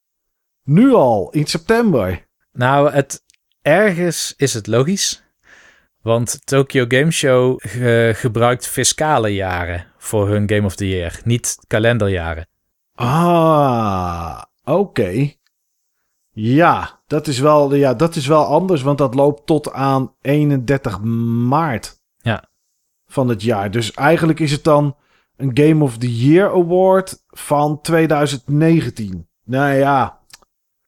[0.63, 2.27] Nu al, in september.
[2.51, 3.23] Nou, het,
[3.61, 5.23] ergens is het logisch.
[6.01, 11.55] Want Tokyo Game Show ge- gebruikt fiscale jaren voor hun Game of the Year, niet
[11.67, 12.47] kalenderjaren.
[12.99, 15.31] Ah, oké.
[16.31, 21.01] Ja, dat is wel, ja, dat is wel anders, want dat loopt tot aan 31
[21.47, 22.49] maart Ja.
[23.05, 23.71] van het jaar.
[23.71, 24.95] Dus eigenlijk is het dan
[25.35, 29.27] een Game of the Year Award van 2019.
[29.45, 30.19] Nou ja,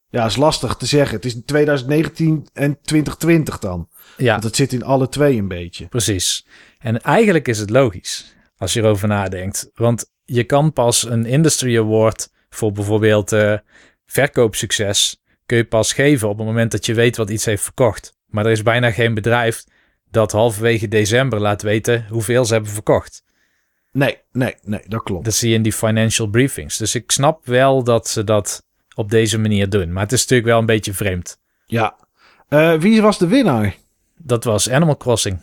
[0.10, 1.16] ja, is lastig te zeggen.
[1.16, 3.90] Het is 2019 en 2020 dan.
[4.18, 5.88] Ja, Want het zit in alle twee een beetje.
[5.88, 6.48] precies.
[6.80, 9.70] En eigenlijk is het logisch als je erover nadenkt.
[9.74, 13.58] Want je kan pas een Industry Award voor bijvoorbeeld eh,
[14.06, 18.14] verkoopsucces kun je pas geven op het moment dat je weet wat iets heeft verkocht.
[18.26, 19.64] Maar er is bijna geen bedrijf
[20.10, 23.24] dat halverwege december laat weten hoeveel ze hebben verkocht.
[23.92, 25.26] Nee, nee, nee, dat klopt.
[25.26, 26.78] Dat zie je in die financial briefings.
[26.78, 28.66] Dus ik snap wel dat ze dat
[28.96, 29.94] op deze manier doen.
[29.94, 31.40] Maar het is natuurlijk wel een beetje vreemd.
[31.66, 31.96] Ja.
[32.50, 33.76] Uh, wie was de winnaar?
[34.18, 35.40] Dat was Animal Crossing.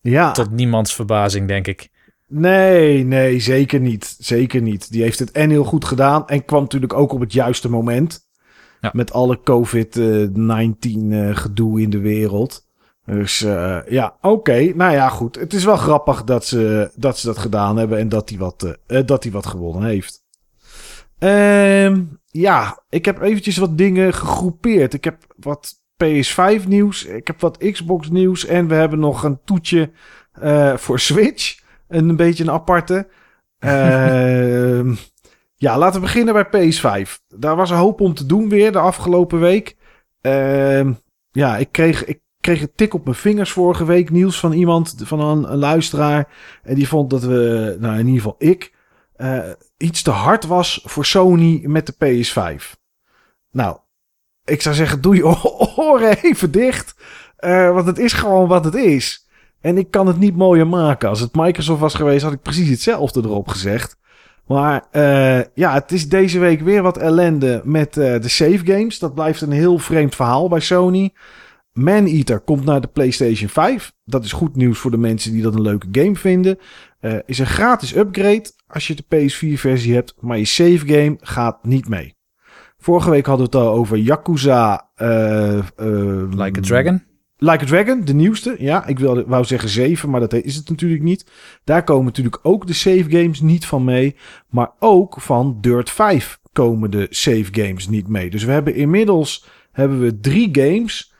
[0.00, 0.32] Ja.
[0.32, 1.88] Tot niemands verbazing, denk ik.
[2.28, 4.16] Nee, nee, zeker niet.
[4.18, 4.92] Zeker niet.
[4.92, 6.28] Die heeft het en heel goed gedaan.
[6.28, 8.28] En kwam natuurlijk ook op het juiste moment.
[8.80, 8.90] Ja.
[8.92, 12.66] Met alle COVID-19 uh, gedoe in de wereld.
[13.04, 14.72] Dus uh, ja, oké.
[14.74, 15.36] Nou ja, goed.
[15.36, 17.98] Het is wel grappig dat ze dat, ze dat gedaan hebben.
[17.98, 20.24] En dat hij wat, uh, dat hij wat gewonnen heeft.
[21.18, 22.02] Ehm
[22.40, 24.94] ja, ik heb eventjes wat dingen gegroepeerd.
[24.94, 27.04] Ik heb wat PS5 nieuws.
[27.04, 28.46] Ik heb wat Xbox nieuws.
[28.46, 29.90] En we hebben nog een toetje
[30.42, 31.64] uh, voor Switch.
[31.88, 33.08] Een beetje een aparte.
[33.60, 34.80] Uh,
[35.64, 37.10] ja, laten we beginnen bij PS5.
[37.28, 39.76] Daar was een hoop om te doen weer de afgelopen week.
[40.22, 40.90] Uh,
[41.30, 44.10] ja, ik kreeg, ik kreeg een tik op mijn vingers vorige week.
[44.10, 46.28] Nieuws van iemand, van een, een luisteraar.
[46.62, 48.74] En die vond dat we, nou in ieder geval ik,
[49.16, 52.80] uh, iets te hard was voor Sony met de PS5.
[53.50, 53.78] Nou,
[54.44, 55.26] ik zou zeggen, doe je
[55.76, 56.94] oren even dicht.
[57.40, 59.25] Uh, want het is gewoon wat het is.
[59.66, 61.08] En ik kan het niet mooier maken.
[61.08, 63.96] Als het Microsoft was geweest, had ik precies hetzelfde erop gezegd.
[64.46, 68.98] Maar uh, ja, het is deze week weer wat ellende met uh, de save games.
[68.98, 71.12] Dat blijft een heel vreemd verhaal bij Sony.
[71.72, 73.92] Maneater komt naar de PlayStation 5.
[74.04, 76.58] Dat is goed nieuws voor de mensen die dat een leuke game vinden.
[77.00, 81.64] Uh, is een gratis upgrade als je de PS4-versie hebt, maar je save game gaat
[81.64, 82.14] niet mee.
[82.78, 84.90] Vorige week hadden we het al over Yakuza.
[86.36, 87.15] Like a Dragon?
[87.38, 88.56] Like a Dragon, de nieuwste.
[88.58, 91.26] Ja, ik wilde, wou zeggen 7, maar dat is het natuurlijk niet.
[91.64, 94.16] Daar komen natuurlijk ook de save games niet van mee.
[94.48, 98.30] Maar ook van Dirt 5 komen de save games niet mee.
[98.30, 101.14] Dus we hebben inmiddels hebben we drie games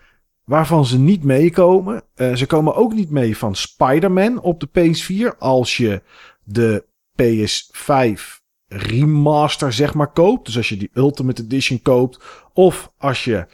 [0.45, 2.03] waarvan ze niet meekomen.
[2.17, 6.03] Uh, ze komen ook niet mee van Spider-Man op de PS4 als je
[6.45, 6.85] de
[7.23, 8.21] PS5
[8.69, 10.47] remaster zeg maar koopt.
[10.47, 13.47] Dus als je die Ultimate Edition koopt of als je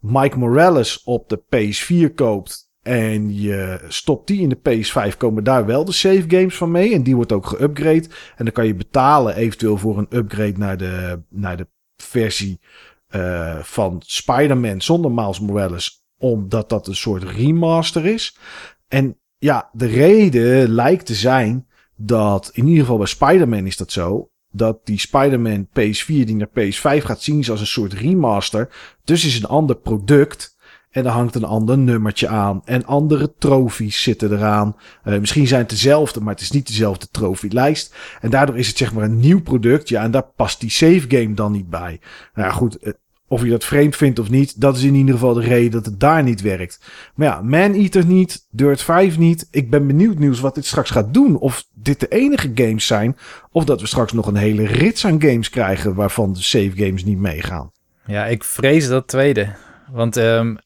[0.00, 5.66] Mike Morales op de PS4 koopt en je stopt die in de PS5, komen daar
[5.66, 6.94] wel de save games van mee.
[6.94, 8.06] En die wordt ook geupgrade.
[8.36, 12.60] En dan kan je betalen eventueel voor een upgrade naar de, naar de versie
[13.10, 16.06] uh, van Spider-Man zonder Miles Morales.
[16.18, 18.36] Omdat dat een soort remaster is.
[18.88, 23.92] En ja, de reden lijkt te zijn dat in ieder geval bij Spider-Man is dat
[23.92, 24.30] zo.
[24.58, 28.68] Dat die Spider-Man PS4 die naar PS5 gaat zien als een soort remaster.
[29.04, 30.56] Dus is een ander product.
[30.90, 32.62] En er hangt een ander nummertje aan.
[32.64, 34.76] En andere trofies zitten eraan.
[35.04, 37.94] Uh, misschien zijn het dezelfde, maar het is niet dezelfde trofielijst.
[38.20, 39.88] En daardoor is het zeg maar een nieuw product.
[39.88, 42.00] Ja, en daar past die save game dan niet bij.
[42.34, 42.94] Nou ja, goed.
[43.28, 45.84] Of je dat vreemd vindt of niet, dat is in ieder geval de reden dat
[45.84, 46.80] het daar niet werkt.
[47.14, 49.48] Maar ja, Man-Eater niet, Dirt 5 niet.
[49.50, 51.38] Ik ben benieuwd nieuws wat dit straks gaat doen.
[51.38, 53.16] Of dit de enige games zijn.
[53.50, 57.04] Of dat we straks nog een hele rits aan games krijgen waarvan de save games
[57.04, 57.72] niet meegaan.
[58.06, 59.54] Ja, ik vrees dat tweede.
[59.90, 60.58] Want um,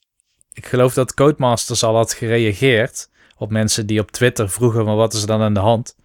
[0.53, 5.13] ik geloof dat Codemasters al had gereageerd op mensen die op Twitter vroegen van wat
[5.13, 5.97] is er dan aan de hand.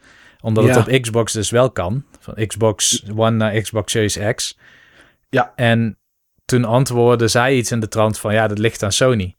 [0.41, 0.69] Omdat ja.
[0.69, 2.03] het op Xbox dus wel kan.
[2.19, 4.57] Van Xbox One naar Xbox Series X.
[5.29, 5.53] Ja.
[5.55, 5.96] En
[6.47, 9.35] toen antwoordde zij iets in de trant van ja, dat ligt aan Sony.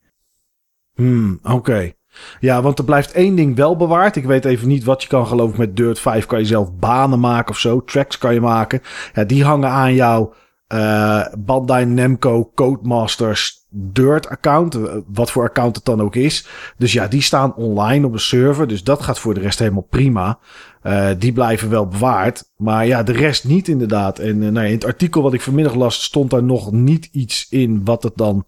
[0.95, 1.93] Hmm, oké.
[2.41, 4.17] Ja, want er blijft één ding wel bewaard.
[4.17, 6.27] Ik weet even niet wat je kan geloven met Dirt 5.
[6.27, 7.85] Kan je zelf banen maken of zo.
[7.85, 8.83] Tracks kan je maken.
[9.15, 10.35] Ja, die hangen aan jouw
[10.75, 14.79] uh, Bandai Namco Codemasters Dirt account.
[15.07, 16.47] Wat voor account het dan ook is.
[16.77, 18.69] Dus ja, die staan online op een server.
[18.69, 20.39] Dus dat gaat voor de rest helemaal prima.
[20.83, 22.51] Uh, die blijven wel bewaard.
[22.57, 24.19] Maar ja, de rest niet inderdaad.
[24.19, 27.09] En uh, nou ja, in het artikel wat ik vanmiddag las stond daar nog niet
[27.13, 28.47] iets in wat het dan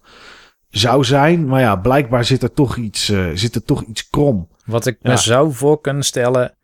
[0.69, 1.45] zou zijn.
[1.45, 4.47] Maar ja, blijkbaar zit er toch iets, uh, zit er toch iets krom.
[4.65, 5.11] Wat ik ja.
[5.11, 6.55] me zou voor kunnen stellen.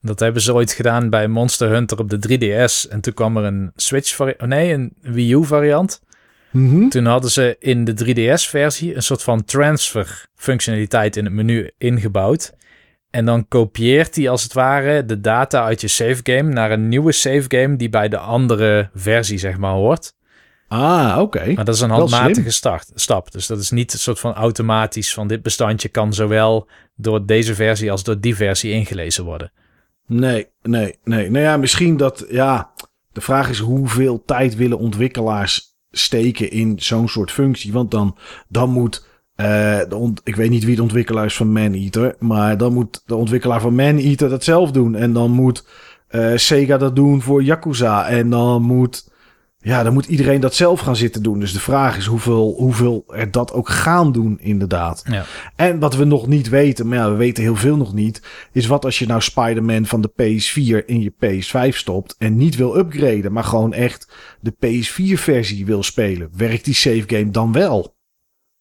[0.00, 2.90] Dat hebben ze ooit gedaan bij Monster Hunter op de 3DS.
[2.90, 4.42] En toen kwam er een Switch variant.
[4.42, 6.00] Oh nee, een Wii U variant.
[6.50, 6.88] Mm -hmm.
[6.88, 12.54] Toen hadden ze in de 3DS-versie een soort van transfer-functionaliteit in het menu ingebouwd.
[13.10, 16.88] En dan kopieert hij als het ware de data uit je save game naar een
[16.88, 20.14] nieuwe save game die bij de andere versie zeg maar hoort.
[20.68, 21.38] Ah, oké.
[21.38, 21.54] Okay.
[21.54, 23.32] Maar dat is een handmatige start, stap.
[23.32, 27.54] Dus dat is niet een soort van automatisch van dit bestandje kan zowel door deze
[27.54, 29.52] versie als door die versie ingelezen worden.
[30.06, 31.30] Nee, nee, nee.
[31.30, 32.72] Nou ja, misschien dat, ja,
[33.12, 37.72] de vraag is hoeveel tijd willen ontwikkelaars steken in zo'n soort functie.
[37.72, 38.16] Want dan,
[38.48, 39.80] dan moet, uh,
[40.24, 43.74] ik weet niet wie de ontwikkelaar is van Maneater, maar dan moet de ontwikkelaar van
[43.74, 44.94] Maneater dat zelf doen.
[44.94, 45.66] En dan moet
[46.10, 48.08] uh, Sega dat doen voor Yakuza.
[48.08, 49.14] En dan moet
[49.66, 51.40] ja, dan moet iedereen dat zelf gaan zitten doen.
[51.40, 55.04] Dus de vraag is hoeveel, hoeveel er dat ook gaan doen, inderdaad.
[55.10, 55.24] Ja.
[55.56, 58.22] En wat we nog niet weten, maar ja, we weten heel veel nog niet,
[58.52, 62.56] is wat als je nou Spider-Man van de PS4 in je PS5 stopt en niet
[62.56, 66.30] wil upgraden, maar gewoon echt de PS4-versie wil spelen.
[66.36, 67.95] Werkt die save game dan wel?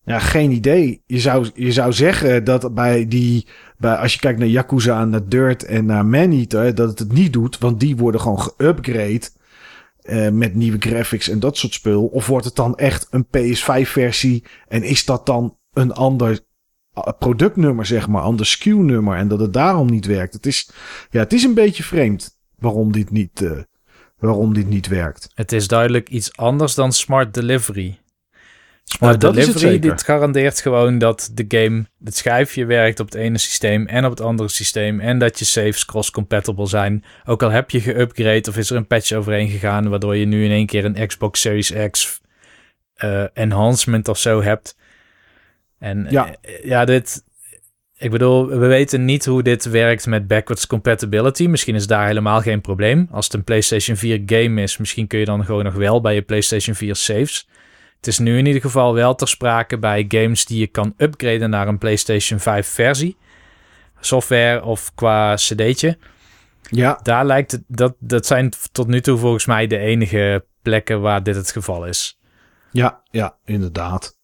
[0.06, 1.02] Ja, geen idee.
[1.06, 5.30] Je zou, je zou zeggen dat bij die, bij, als je kijkt naar Yakuza, naar
[5.30, 9.30] Dirt en naar Maneater, dat het het niet doet, want die worden gewoon geupgrade
[10.04, 12.06] uh, met nieuwe graphics en dat soort spul.
[12.06, 16.40] Of wordt het dan echt een PS5-versie en is dat dan een ander
[17.20, 20.34] productnummer, zeg maar, ander SKU-nummer en dat het daarom niet werkt?
[20.34, 20.70] Het is,
[21.10, 23.52] ja, het is een beetje vreemd waarom dit niet, uh,
[24.18, 25.28] waarom dit niet werkt.
[25.34, 28.00] Het is duidelijk iets anders dan Smart Delivery.
[28.86, 33.38] Smart uh, Delivery, dit garandeert gewoon dat de game, het schijfje werkt op het ene
[33.38, 35.00] systeem en op het andere systeem.
[35.00, 37.04] En dat je saves cross-compatible zijn.
[37.26, 40.46] Ook al heb je geupgrade of is er een patch overheen gegaan, waardoor je nu
[40.46, 42.22] in één keer een Xbox Series X
[43.04, 44.78] uh, enhancement of zo hebt.
[45.80, 47.24] En ja, uh, ja dit,
[47.98, 51.48] ik bedoel, we weten niet hoe dit werkt met backwards compatibility.
[51.48, 53.08] Misschien is daar helemaal geen probleem.
[53.12, 56.14] Als het een PlayStation 4 game is, misschien kun je dan gewoon nog wel bij
[56.14, 57.48] je PlayStation 4 saves.
[57.98, 61.50] Het is nu in ieder geval wel ter sprake bij games die je kan upgraden
[61.50, 63.18] naar een PlayStation 5 versie.
[64.00, 65.98] Software of qua cd'tje.
[66.62, 67.00] Ja.
[67.04, 71.24] Daar lijkt het, dat, dat zijn tot nu toe volgens mij de enige plekken waar
[71.24, 72.20] dit het geval is.
[72.72, 74.15] Ja, ja, inderdaad.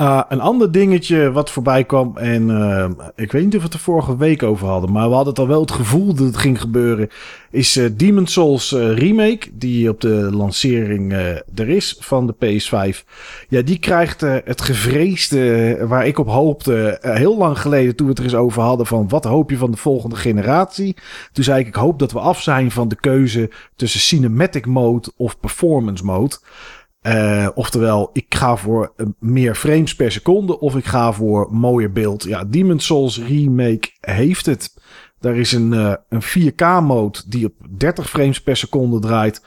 [0.00, 3.74] Uh, een ander dingetje wat voorbij kwam, en uh, ik weet niet of we het
[3.74, 6.36] er vorige week over hadden, maar we hadden het al wel het gevoel dat het
[6.36, 7.08] ging gebeuren,
[7.50, 11.12] is uh, Demon Souls Remake, die op de lancering
[11.54, 13.04] er is van de PS5.
[13.48, 18.20] Ja, die krijgt het gevreesde, waar ik op hoopte, heel lang geleden toen we het
[18.20, 20.96] er eens over hadden, van wat hoop je van de volgende generatie?
[21.32, 25.12] Toen zei ik, ik hoop dat we af zijn van de keuze tussen cinematic mode
[25.16, 26.36] of performance mode.
[27.06, 32.22] Uh, oftewel, ik ga voor meer frames per seconde of ik ga voor mooier beeld.
[32.22, 34.74] Ja, Demon's Souls Remake heeft het.
[35.20, 39.42] Daar is een, uh, een 4K-mode die op 30 frames per seconde draait.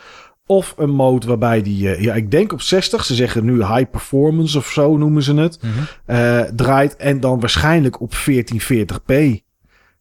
[0.45, 3.89] Of een mode waarbij die, uh, ja, ik denk op 60, ze zeggen nu high
[3.91, 5.69] performance of zo noemen ze het, mm
[6.05, 6.55] -hmm.
[6.55, 6.95] draait.
[6.95, 9.13] En dan waarschijnlijk op 1440p.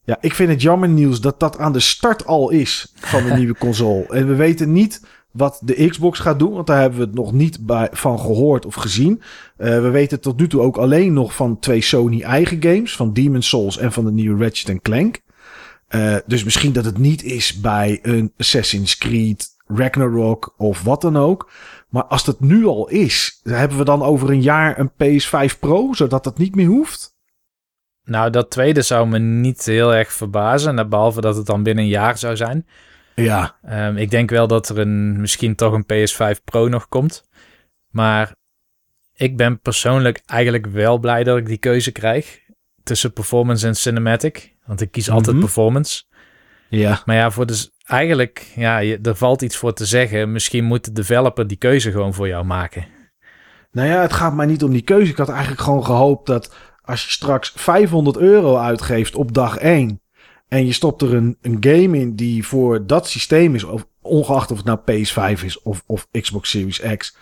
[0.05, 3.35] Ja, ik vind het jammer nieuws dat dat aan de start al is van de
[3.39, 4.07] nieuwe console.
[4.09, 5.01] En we weten niet
[5.33, 6.53] wat de Xbox gaat doen.
[6.53, 9.23] Want daar hebben we het nog niet bij, van gehoord of gezien.
[9.59, 12.97] Uh, we weten tot nu toe ook alleen nog van twee Sony eigen games.
[12.97, 15.21] Van Demon's Souls en van de nieuwe Ratchet Clank.
[15.89, 21.17] Uh, dus misschien dat het niet is bij een Assassin's Creed, Ragnarok of wat dan
[21.17, 21.51] ook.
[21.89, 25.93] Maar als dat nu al is, hebben we dan over een jaar een PS5 Pro,
[25.93, 27.17] zodat dat niet meer hoeft?
[28.05, 30.89] Nou, dat tweede zou me niet heel erg verbazen.
[30.89, 32.67] Behalve dat het dan binnen een jaar zou zijn.
[33.23, 33.59] Ja.
[33.89, 37.29] Um, ik denk wel dat er een, misschien toch een PS5 Pro nog komt.
[37.91, 38.37] Maar
[39.15, 42.41] ik ben persoonlijk eigenlijk wel blij dat ik die keuze krijg
[42.83, 44.57] tussen performance en cinematic.
[44.67, 45.19] Want ik kies mm -hmm.
[45.19, 46.05] altijd performance.
[46.69, 47.03] Ja.
[47.05, 50.33] Maar ja, voor dus eigenlijk, ja, je, er valt iets voor te zeggen.
[50.33, 52.87] Misschien moet de developer die keuze gewoon voor jou maken.
[53.71, 55.11] Nou ja, het gaat mij niet om die keuze.
[55.11, 60.01] Ik had eigenlijk gewoon gehoopt dat als je straks 500 euro uitgeeft op dag 1
[60.49, 64.51] en je stopt er een, een game in die voor dat systeem is, of, ongeacht
[64.51, 67.17] of het nou PS5 is of, of Xbox Series X.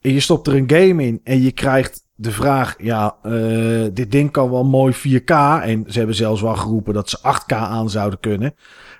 [0.00, 4.12] En je stopt er een game in en je krijgt de vraag, ja, uh, dit
[4.12, 5.34] ding kan wel mooi 4K.
[5.62, 8.54] En ze hebben zelfs wel geroepen dat ze 8K aan zouden kunnen.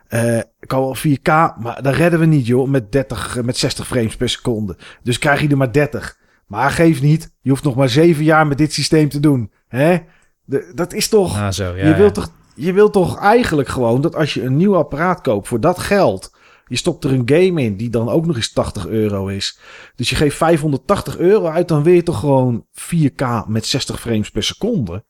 [0.08, 4.16] Uh, kan wel 4K, maar dat redden we niet, joh, met 30, met 60 frames
[4.16, 4.76] per seconde.
[5.02, 6.18] Dus krijg je er maar 30.
[6.46, 9.52] Maar geef niet, je hoeft nog maar 7 jaar met dit systeem te doen.
[9.68, 9.98] Hè?
[10.44, 14.00] De, dat is toch, ah, zo, ja, je wilt toch je wilt toch eigenlijk gewoon
[14.00, 16.34] dat als je een nieuw apparaat koopt voor dat geld.
[16.66, 19.58] Je stopt er een game in die dan ook nog eens 80 euro is.
[19.96, 24.30] Dus je geeft 580 euro uit, dan wil je toch gewoon 4K met 60 frames
[24.30, 25.04] per seconde.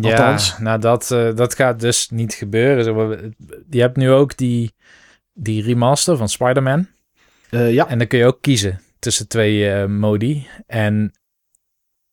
[0.00, 3.34] Ja, nou dat, uh, dat gaat dus niet gebeuren.
[3.70, 4.74] Je hebt nu ook die,
[5.32, 6.86] die remaster van Spider-Man.
[7.50, 7.88] Uh, ja.
[7.88, 10.46] En dan kun je ook kiezen tussen twee uh, modi.
[10.66, 11.12] En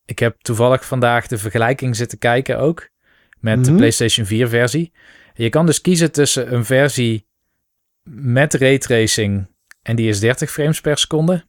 [0.06, 2.90] ik heb toevallig vandaag de vergelijking zitten kijken ook
[3.42, 3.72] met mm -hmm.
[3.72, 4.92] de PlayStation 4 versie.
[5.34, 7.28] Je kan dus kiezen tussen een versie
[8.04, 9.48] met raytracing
[9.82, 11.44] en die is 30 frames per seconde.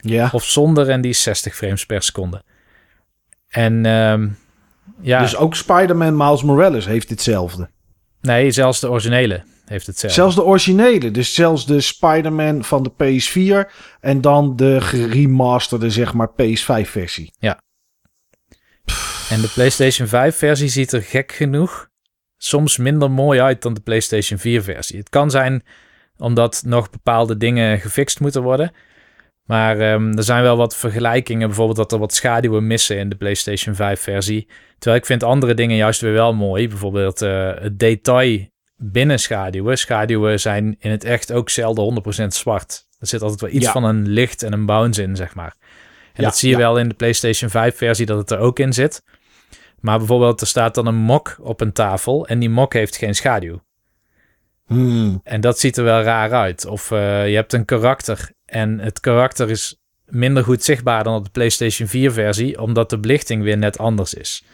[0.00, 0.28] Ja.
[0.32, 2.42] Of zonder en die is 60 frames per seconde.
[3.48, 4.36] En um,
[5.00, 5.20] ja.
[5.20, 7.70] Dus ook Spider-Man Miles Morales heeft hetzelfde.
[8.20, 10.20] Nee, zelfs de originele heeft hetzelfde.
[10.20, 11.10] Zelfs de originele.
[11.10, 17.32] Dus zelfs de Spider-Man van de PS4 en dan de geremasterde, zeg maar, PS5-versie.
[17.38, 17.62] Ja.
[19.34, 21.88] En de PlayStation 5 versie ziet er gek genoeg
[22.36, 24.98] soms minder mooi uit dan de PlayStation 4 versie.
[24.98, 25.62] Het kan zijn
[26.16, 28.72] omdat nog bepaalde dingen gefixt moeten worden.
[29.44, 31.46] Maar ehm, er zijn wel wat vergelijkingen.
[31.46, 34.48] Bijvoorbeeld dat er wat schaduwen missen in de PlayStation 5 versie.
[34.78, 36.68] Terwijl ik vind andere dingen juist weer wel mooi.
[36.68, 39.78] Bijvoorbeeld uh, het detail binnen schaduwen.
[39.78, 42.86] Schaduwen zijn in het echt ook zelden 100% zwart.
[42.98, 45.54] Er zit altijd wel iets van een licht en een bounce in, zeg maar.
[46.12, 48.72] En dat zie je wel in de PlayStation 5 versie dat het er ook in
[48.72, 49.02] zit.
[49.80, 53.14] Maar bijvoorbeeld er staat dan een mok op een tafel en die mok heeft geen
[53.14, 53.62] schaduw.
[54.66, 55.20] Hmm.
[55.24, 56.66] En dat ziet er wel raar uit.
[56.66, 61.24] Of uh, je hebt een karakter en het karakter is minder goed zichtbaar dan op
[61.24, 64.44] de PlayStation 4 versie, omdat de belichting weer net anders is.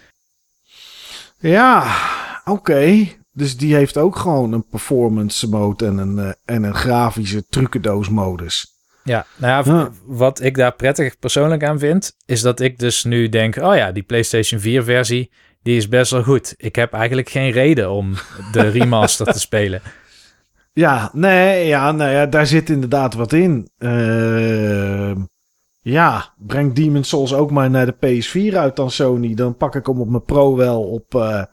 [1.38, 1.96] Ja,
[2.44, 3.08] oké.
[3.32, 8.08] Dus die heeft ook gewoon een performance mode en een, uh, en een grafische trucendoos
[8.08, 8.79] modus.
[9.10, 13.28] Ja, nou ja, wat ik daar prettig persoonlijk aan vind, is dat ik dus nu
[13.28, 15.30] denk, oh ja, die PlayStation 4 versie,
[15.62, 16.54] die is best wel goed.
[16.56, 18.14] Ik heb eigenlijk geen reden om
[18.52, 19.82] de remaster te spelen.
[20.72, 23.68] Ja, nee, ja, nou ja, daar zit inderdaad wat in.
[23.78, 25.12] Uh,
[25.80, 29.34] ja, breng Demon Souls ook maar naar de PS4 uit dan Sony.
[29.34, 31.44] Dan pak ik hem op mijn Pro wel op, uh,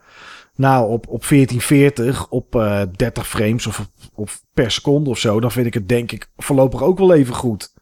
[0.58, 5.40] nou, op, op 1440, op uh, 30 frames of, of per seconde of zo.
[5.40, 7.72] Dan vind ik het denk ik voorlopig ook wel even goed.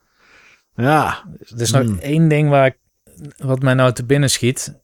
[0.74, 1.24] Ja.
[1.38, 1.98] Er is nog hmm.
[1.98, 2.78] één ding waar ik,
[3.36, 4.80] wat mij nou te binnen schiet.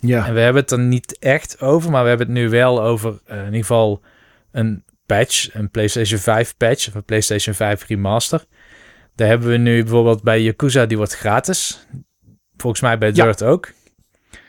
[0.00, 0.26] Ja.
[0.26, 3.20] En we hebben het er niet echt over, maar we hebben het nu wel over
[3.30, 4.02] uh, in ieder geval
[4.50, 8.44] een patch, een PlayStation 5 patch of een PlayStation 5 remaster.
[9.14, 11.86] Daar hebben we nu bijvoorbeeld bij Yakuza, die wordt gratis.
[12.56, 13.72] Volgens mij bij Dirt ook.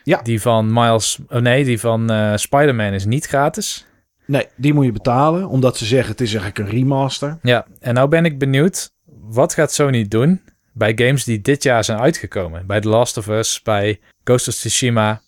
[0.03, 0.21] Ja.
[0.21, 3.85] Die van Miles, oh nee, die van uh, Spider-Man is niet gratis.
[4.25, 7.37] Nee, die moet je betalen, omdat ze zeggen het is eigenlijk een remaster.
[7.41, 10.41] Ja, en nou ben ik benieuwd, wat gaat Sony doen
[10.73, 12.65] bij games die dit jaar zijn uitgekomen?
[12.67, 15.21] Bij The Last of Us, bij Ghost of Tsushima.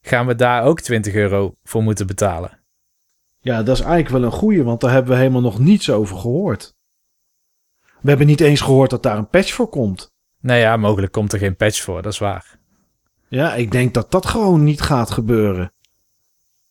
[0.00, 2.58] Gaan we daar ook 20 euro voor moeten betalen?
[3.38, 6.16] Ja, dat is eigenlijk wel een goeie, want daar hebben we helemaal nog niets over
[6.16, 6.74] gehoord.
[8.00, 10.10] We hebben niet eens gehoord dat daar een patch voor komt.
[10.40, 12.55] Nou ja, mogelijk komt er geen patch voor, dat is waar.
[13.28, 15.72] Ja, ik denk dat dat gewoon niet gaat gebeuren.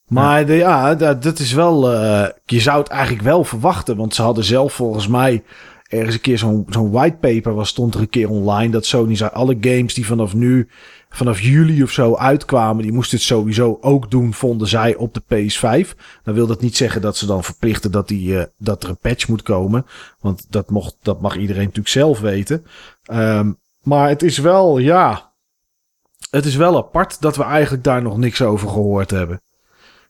[0.07, 1.93] Maar ja, de, ja dat, dat, is wel.
[1.93, 5.43] Uh, je zou het eigenlijk wel verwachten, want ze hadden zelf volgens mij
[5.87, 9.29] ergens een keer zo'n zo'n whitepaper was stond er een keer online dat Sony zei
[9.33, 10.69] alle games die vanaf nu
[11.15, 15.21] vanaf juli of zo uitkwamen, die moesten het sowieso ook doen, vonden zij op de
[15.21, 15.97] PS5.
[16.23, 18.97] Dan wil dat niet zeggen dat ze dan verplichten dat, die, uh, dat er een
[18.97, 19.85] patch moet komen.
[20.19, 22.65] Want dat, mocht, dat mag iedereen natuurlijk zelf weten.
[23.11, 25.33] Um, maar het is wel, ja.
[26.35, 29.41] Het is wel apart dat we eigenlijk daar nog niks over gehoord hebben.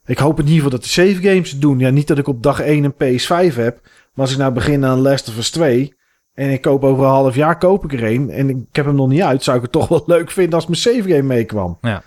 [0.06, 1.80] Ik hoop in ieder geval dat de save games het doen.
[1.80, 3.80] Ja, niet dat ik op dag 1 een PS5 heb.
[3.84, 5.96] Maar als ik nou begin aan Last of Us 2.
[6.34, 8.30] En ik koop over een half jaar koop ik er een.
[8.30, 9.44] En ik heb hem nog niet uit.
[9.44, 11.78] Zou ik het toch wel leuk vinden als mijn save game meekwam.
[11.82, 12.04] Ja.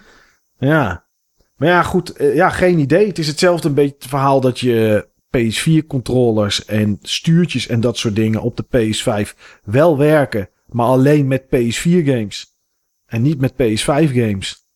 [0.59, 1.07] Ja.
[1.57, 2.15] Maar ja, goed.
[2.19, 3.07] Ja, geen idee.
[3.07, 7.99] Het is hetzelfde een beetje het verhaal dat je PS4 controllers en stuurtjes en dat
[7.99, 10.49] soort dingen op de PS5 wel werken.
[10.67, 12.58] Maar alleen met PS4 games.
[13.09, 14.67] En niet met PS5 games.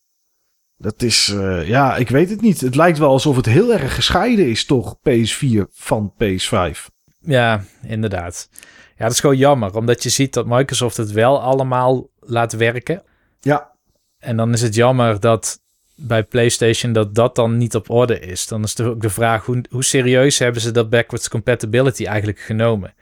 [0.77, 2.61] Dat is, uh, ja, ik weet het niet.
[2.61, 4.97] Het lijkt wel alsof het heel erg gescheiden is, toch?
[4.97, 6.91] PS4 van PS5.
[7.19, 8.49] Ja, inderdaad.
[8.97, 13.03] Ja, dat is gewoon jammer, omdat je ziet dat Microsoft het wel allemaal laat werken.
[13.39, 13.71] Ja.
[14.17, 15.61] En dan is het jammer dat
[15.95, 18.47] bij PlayStation dat dat dan niet op orde is.
[18.47, 22.39] Dan is er ook de vraag, hoe, hoe serieus hebben ze dat backwards compatibility eigenlijk
[22.39, 22.93] genomen?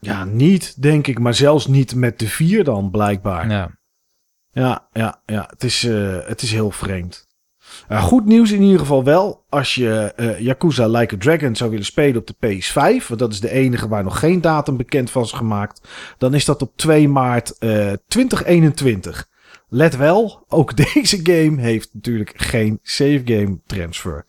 [0.00, 3.50] Ja, niet, denk ik, maar zelfs niet met de 4 dan, blijkbaar.
[3.50, 3.77] Ja.
[4.58, 5.46] Ja, ja, ja.
[5.50, 7.26] Het is, uh, het is heel vreemd.
[7.88, 9.44] Uh, goed nieuws in ieder geval wel.
[9.48, 13.06] Als je uh, Yakuza Like a Dragon zou willen spelen op de PS5.
[13.08, 15.88] Want dat is de enige waar nog geen datum bekend van is gemaakt.
[16.18, 19.28] Dan is dat op 2 maart uh, 2021.
[19.68, 24.24] Let wel, ook deze game heeft natuurlijk geen save game transfer.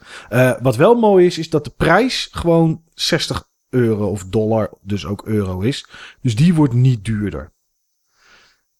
[0.62, 5.26] wat wel mooi is, is dat de prijs gewoon 60 euro of dollar, dus ook
[5.26, 5.86] euro is.
[6.22, 7.52] Dus die wordt niet duurder.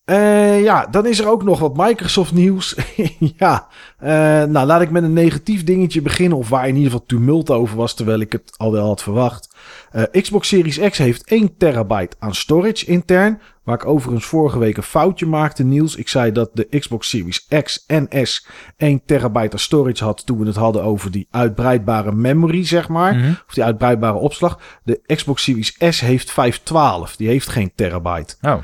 [0.10, 2.76] Uh, ja, dan is er ook nog wat Microsoft nieuws.
[3.38, 3.68] ja,
[4.04, 4.10] uh,
[4.44, 6.38] nou laat ik met een negatief dingetje beginnen.
[6.38, 9.56] Of waar in ieder geval tumult over was, terwijl ik het al wel had verwacht.
[9.96, 13.42] Uh, Xbox Series X heeft 1 terabyte aan storage intern.
[13.64, 15.96] Waar ik overigens vorige week een foutje maakte, Niels.
[15.96, 18.48] Ik zei dat de Xbox Series X en S
[18.78, 23.14] 1 terabyte aan storage had toen we het hadden over die uitbreidbare memory, zeg maar.
[23.14, 23.38] Mm -hmm.
[23.48, 24.60] Of die uitbreidbare opslag.
[24.84, 27.16] De Xbox Series S heeft 512.
[27.16, 28.36] Die heeft geen terabyte.
[28.42, 28.58] Oh.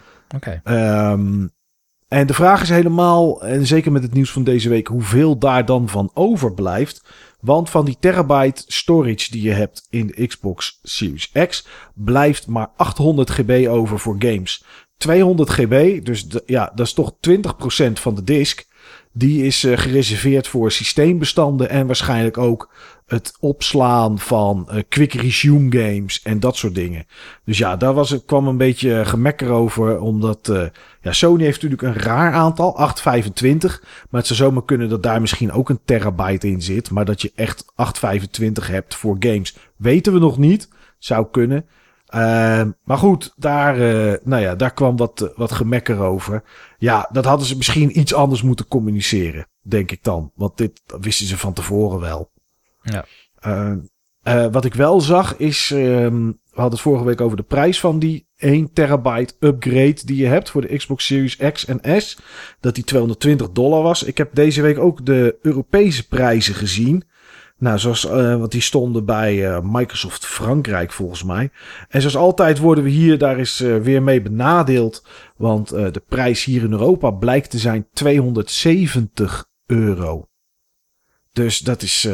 [0.63, 1.53] Um,
[2.07, 5.65] en de vraag is helemaal, en zeker met het nieuws van deze week, hoeveel daar
[5.65, 7.03] dan van overblijft.
[7.39, 12.67] Want van die terabyte storage die je hebt in de Xbox Series X, blijft maar
[12.75, 14.63] 800 GB over voor games.
[14.97, 18.65] 200 GB, dus ja, dat is toch 20% van de disk.
[19.11, 22.73] Die is uh, gereserveerd voor systeembestanden en waarschijnlijk ook
[23.05, 27.05] het opslaan van uh, quick resume games en dat soort dingen.
[27.43, 30.65] Dus ja, daar was, kwam een beetje gemekker over, omdat uh,
[31.01, 33.81] ja, Sony heeft natuurlijk een raar aantal, 825.
[34.09, 36.91] Maar het zou zomaar kunnen dat daar misschien ook een terabyte in zit.
[36.91, 40.69] Maar dat je echt 825 hebt voor games, weten we nog niet.
[40.97, 41.65] Zou kunnen.
[42.15, 46.43] Uh, maar goed, daar, uh, nou ja, daar kwam wat, wat gemekker over.
[46.77, 50.31] Ja, dat hadden ze misschien iets anders moeten communiceren, denk ik dan.
[50.35, 52.31] Want dit wisten ze van tevoren wel.
[52.85, 53.05] Ja.
[54.27, 57.79] Uh, wat ik wel zag is, ehm, we hadden het vorige week over de prijs
[57.79, 62.17] van die 1 terabyte upgrade die je hebt voor de Xbox Series X en S.
[62.59, 64.03] Dat die 220 dollar was.
[64.03, 67.03] Ik heb deze week ook de Europese prijzen gezien.
[67.57, 71.49] Nou, zoals, uh, want die stonden bij Microsoft Frankrijk volgens mij.
[71.89, 75.05] En zoals altijd worden we hier daar is weer mee benadeeld.
[75.37, 80.27] Want de prijs hier in Europa blijkt te zijn 270 euro.
[81.33, 82.07] Dus dat is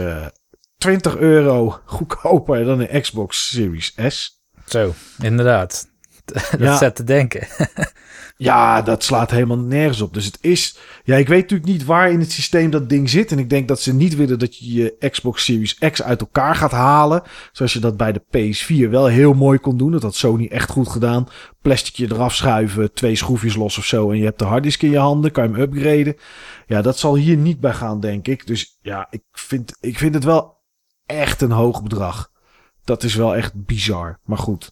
[0.82, 4.42] 20 euro goedkoper dan een Xbox Series S.
[4.66, 5.90] Zo, inderdaad.
[6.26, 6.78] dat ja.
[6.78, 7.48] zet te denken.
[8.38, 10.14] ja, dat slaat helemaal nergens op.
[10.14, 10.78] Dus het is.
[11.04, 13.32] Ja, ik weet natuurlijk niet waar in het systeem dat ding zit.
[13.32, 16.56] En ik denk dat ze niet willen dat je je Xbox Series X uit elkaar
[16.56, 17.24] gaat halen.
[17.52, 19.92] Zoals je dat bij de PS4 wel heel mooi kon doen.
[19.92, 21.28] Dat had Sony echt goed gedaan.
[21.62, 24.12] Plasticje eraf schuiven, twee schroefjes los of zo.
[24.12, 25.32] En je hebt de harddisk in je handen.
[25.32, 26.16] Kan je hem upgraden.
[26.68, 28.48] Ja, dat zal hier niet bij gaan, denk ik.
[28.48, 30.60] Dus ja, ik vind, ik vind het wel
[31.12, 32.32] echt een hoog bedrag.
[32.84, 34.20] Dat is wel echt bizar.
[34.24, 34.72] Maar goed.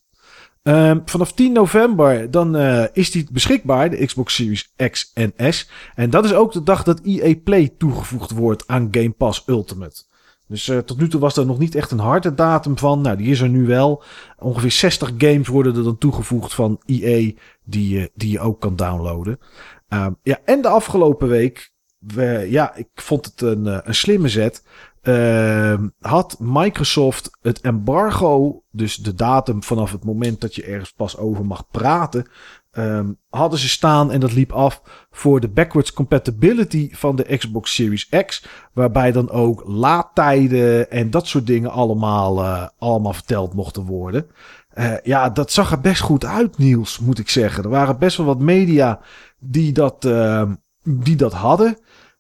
[0.64, 5.70] Um, vanaf 10 november dan uh, is die beschikbaar, de Xbox Series X en S.
[5.96, 10.04] En dat is ook de dag dat EA Play toegevoegd wordt aan Game Pass Ultimate.
[10.48, 13.02] Dus uh, tot nu toe was er nog niet echt een harde datum van.
[13.02, 14.04] Nou, die is er nu wel.
[14.38, 17.32] Ongeveer 60 games worden er dan toegevoegd van EA
[17.64, 19.40] die, uh, die je ook kan downloaden.
[19.90, 24.64] Um, ja, en de afgelopen week, we, ja, ik vond het een, een slimme zet.
[25.04, 31.18] Uh, had Microsoft het embargo, dus de datum vanaf het moment dat je ergens pas
[31.18, 32.28] over mag praten,
[32.72, 34.82] um, hadden ze staan en dat liep af
[35.12, 41.28] voor de backwards compatibility van de Xbox Series X, waarbij dan ook laadtijden en dat
[41.28, 44.28] soort dingen allemaal, uh, allemaal verteld mochten worden.
[44.74, 47.64] Uh, ja, dat zag er best goed uit, Niels, moet ik zeggen.
[47.64, 49.00] Er waren best wel wat media
[49.39, 50.52] die dat, uh,
[50.84, 51.78] die dat hadden.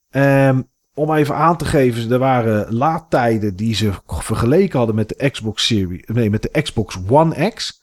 [0.09, 0.69] Um,
[0.99, 5.65] om even aan te geven, er waren laadtijden die ze vergeleken hadden met de Xbox
[5.65, 7.81] Series, nee, met de Xbox One X.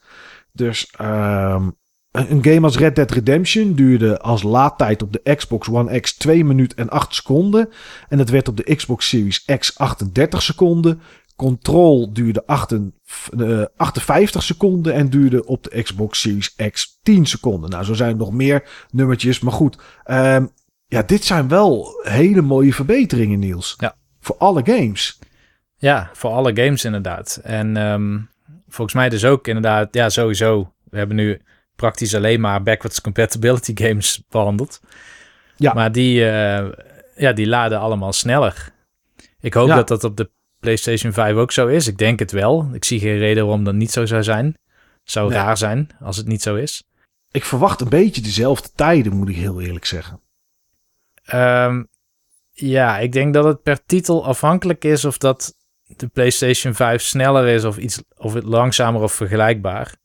[0.51, 1.75] Dus um,
[2.11, 6.45] een game als Red Dead Redemption duurde als laadtijd op de Xbox One X 2
[6.45, 7.69] minuten en 8 seconden.
[8.09, 11.01] En het werd op de Xbox Series X 38 seconden.
[11.35, 12.75] Control duurde 8,
[13.37, 17.69] uh, 58 seconden en duurde op de Xbox Series X 10 seconden.
[17.69, 19.39] Nou, zo zijn er nog meer nummertjes.
[19.39, 20.51] Maar goed, um,
[20.87, 23.75] ja, dit zijn wel hele mooie verbeteringen, Niels.
[23.77, 23.95] Ja.
[24.19, 25.19] Voor alle games.
[25.75, 27.39] Ja, voor alle games inderdaad.
[27.43, 28.29] En um,
[28.67, 30.73] volgens mij dus ook inderdaad, ja, sowieso.
[30.83, 31.41] We hebben nu
[31.75, 34.81] praktisch alleen maar backwards compatibility games behandeld.
[35.55, 35.73] Ja.
[35.73, 36.65] Maar die, uh,
[37.15, 38.73] ja, die laden allemaal sneller.
[39.39, 39.75] Ik hoop ja.
[39.75, 41.87] dat dat op de PlayStation 5 ook zo is.
[41.87, 42.69] Ik denk het wel.
[42.73, 44.57] Ik zie geen reden waarom dat niet zo zou zijn.
[45.03, 45.37] Zou nee.
[45.37, 46.83] raar zijn als het niet zo is.
[47.31, 50.21] Ik verwacht een beetje dezelfde tijden, moet ik heel eerlijk zeggen.
[51.33, 51.87] Um,
[52.51, 55.53] ja, ik denk dat het per titel afhankelijk is of dat
[55.85, 59.95] de PlayStation 5 sneller is of iets of het langzamer of vergelijkbaar.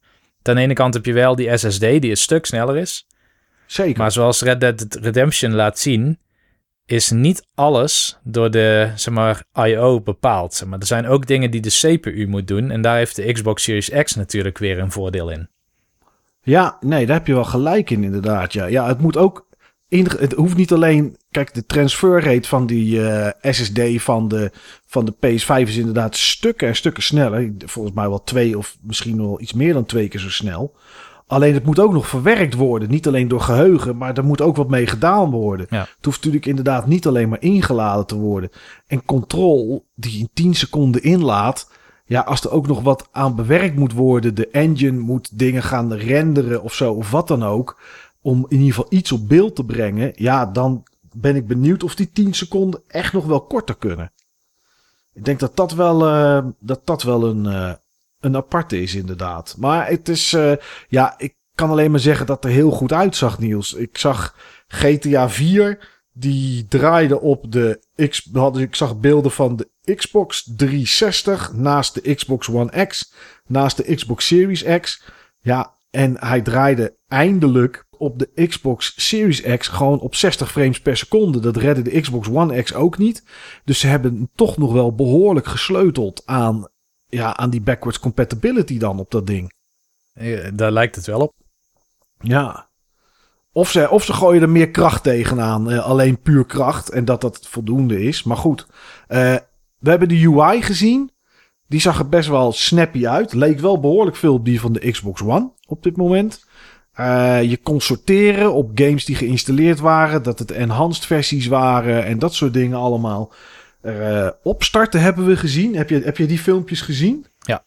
[0.41, 3.07] Aan de ene kant heb je wel die SSD die een stuk sneller is.
[3.65, 3.97] Zeker.
[3.97, 6.19] Maar zoals Red Dead Redemption laat zien,
[6.85, 10.01] is niet alles door de zeg maar, I.O.
[10.01, 10.53] bepaald.
[10.53, 10.79] Zeg maar.
[10.79, 12.71] Er zijn ook dingen die de CPU moet doen.
[12.71, 15.49] En daar heeft de Xbox Series X natuurlijk weer een voordeel in.
[16.41, 18.53] Ja, nee, daar heb je wel gelijk in inderdaad.
[18.53, 19.47] Ja, ja het moet ook
[20.01, 21.17] het hoeft niet alleen.
[21.31, 24.51] Kijk, de transferrate van die uh, SSD van de,
[24.85, 27.51] van de PS5 is inderdaad stukken en stukken sneller.
[27.65, 30.75] Volgens mij wel twee of misschien wel iets meer dan twee keer zo snel.
[31.27, 32.89] Alleen het moet ook nog verwerkt worden.
[32.89, 35.67] Niet alleen door geheugen, maar er moet ook wat mee gedaan worden.
[35.69, 35.79] Ja.
[35.79, 38.49] Het hoeft natuurlijk inderdaad niet alleen maar ingeladen te worden.
[38.87, 41.71] En control, die in 10 seconden inlaat.
[42.05, 44.35] Ja, als er ook nog wat aan bewerkt moet worden.
[44.35, 47.79] De engine moet dingen gaan renderen of zo, of wat dan ook
[48.23, 51.95] om in ieder geval iets op beeld te brengen, ja, dan ben ik benieuwd of
[51.95, 54.11] die 10 seconden echt nog wel korter kunnen.
[55.13, 57.73] Ik denk dat dat wel, uh, dat dat wel een, uh,
[58.19, 59.55] een aparte is, inderdaad.
[59.57, 60.53] Maar het is, uh,
[60.87, 63.73] ja, ik kan alleen maar zeggen dat er heel goed uitzag, Niels.
[63.73, 64.35] Ik zag
[64.67, 67.81] GTA 4, die draaide op de.
[67.95, 73.13] Ik zag beelden van de Xbox 360 naast de Xbox One X,
[73.45, 75.03] naast de Xbox Series X.
[75.39, 80.97] Ja, en hij draaide eindelijk op de Xbox Series X gewoon op 60 frames per
[80.97, 81.39] seconde.
[81.39, 83.23] Dat redde de Xbox One X ook niet.
[83.65, 86.67] Dus ze hebben toch nog wel behoorlijk gesleuteld aan,
[87.09, 89.53] ja, aan die backwards compatibility dan op dat ding.
[90.53, 91.33] Daar lijkt het wel op.
[92.19, 92.69] Ja.
[93.51, 95.71] Of ze, of ze gooien er meer kracht tegenaan.
[95.71, 96.89] eh, alleen puur kracht.
[96.89, 98.23] En dat dat voldoende is.
[98.23, 98.67] Maar goed.
[99.07, 99.35] eh,
[99.79, 101.11] we hebben de UI gezien.
[101.67, 103.33] Die zag er best wel snappy uit.
[103.33, 106.45] Leek wel behoorlijk veel op die van de Xbox One op dit moment.
[106.93, 110.23] Eh, je kon sorteren op games die geïnstalleerd waren.
[110.23, 112.05] Dat het enhanced versies waren.
[112.05, 113.31] En dat soort dingen allemaal.
[113.81, 115.75] Eh, opstarten hebben we gezien.
[115.75, 117.25] Heb je, heb je die filmpjes gezien?
[117.39, 117.63] Ja.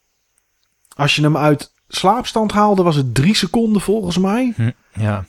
[0.97, 4.53] Als je hem uit slaapstand haalde, was het drie seconden volgens mij.
[4.57, 5.25] Hm, ja.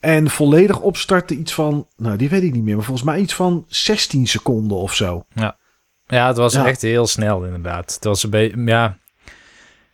[0.00, 3.34] En volledig opstarten iets van, nou die weet ik niet meer, maar volgens mij iets
[3.34, 5.24] van 16 seconden of zo.
[6.06, 6.66] ja, het was Ja.
[6.66, 7.94] echt heel snel inderdaad.
[7.94, 8.98] Het was een beetje, ja...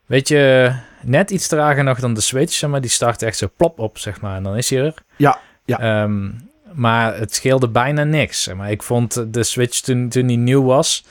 [0.06, 0.72] Weet je,
[1.02, 3.98] net iets trager nog dan de Switch, zeg maar die start echt zo plop op,
[3.98, 4.36] zeg maar.
[4.36, 4.94] En dan is hij er.
[5.16, 5.78] Ja, ja.
[5.80, 6.30] Ehm,
[6.72, 8.52] maar het scheelde bijna niks.
[8.54, 11.04] Maar ik vond de Switch toen, toen die nieuw was...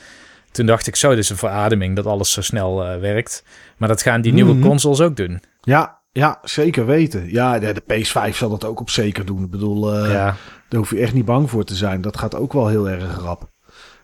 [0.52, 3.44] Toen dacht ik zo, dit is een verademing dat alles zo snel eh, werkt.
[3.76, 4.66] Maar dat gaan die nieuwe Mhm.
[4.66, 5.42] consoles ook doen.
[5.60, 7.30] Ja, ja, zeker weten.
[7.32, 9.44] Ja, de, de PS5 zal dat ook op zeker doen.
[9.44, 10.36] Ik bedoel, eh, ja.
[10.68, 12.00] daar hoef je echt niet bang voor te zijn.
[12.00, 13.48] Dat gaat ook wel heel erg rap.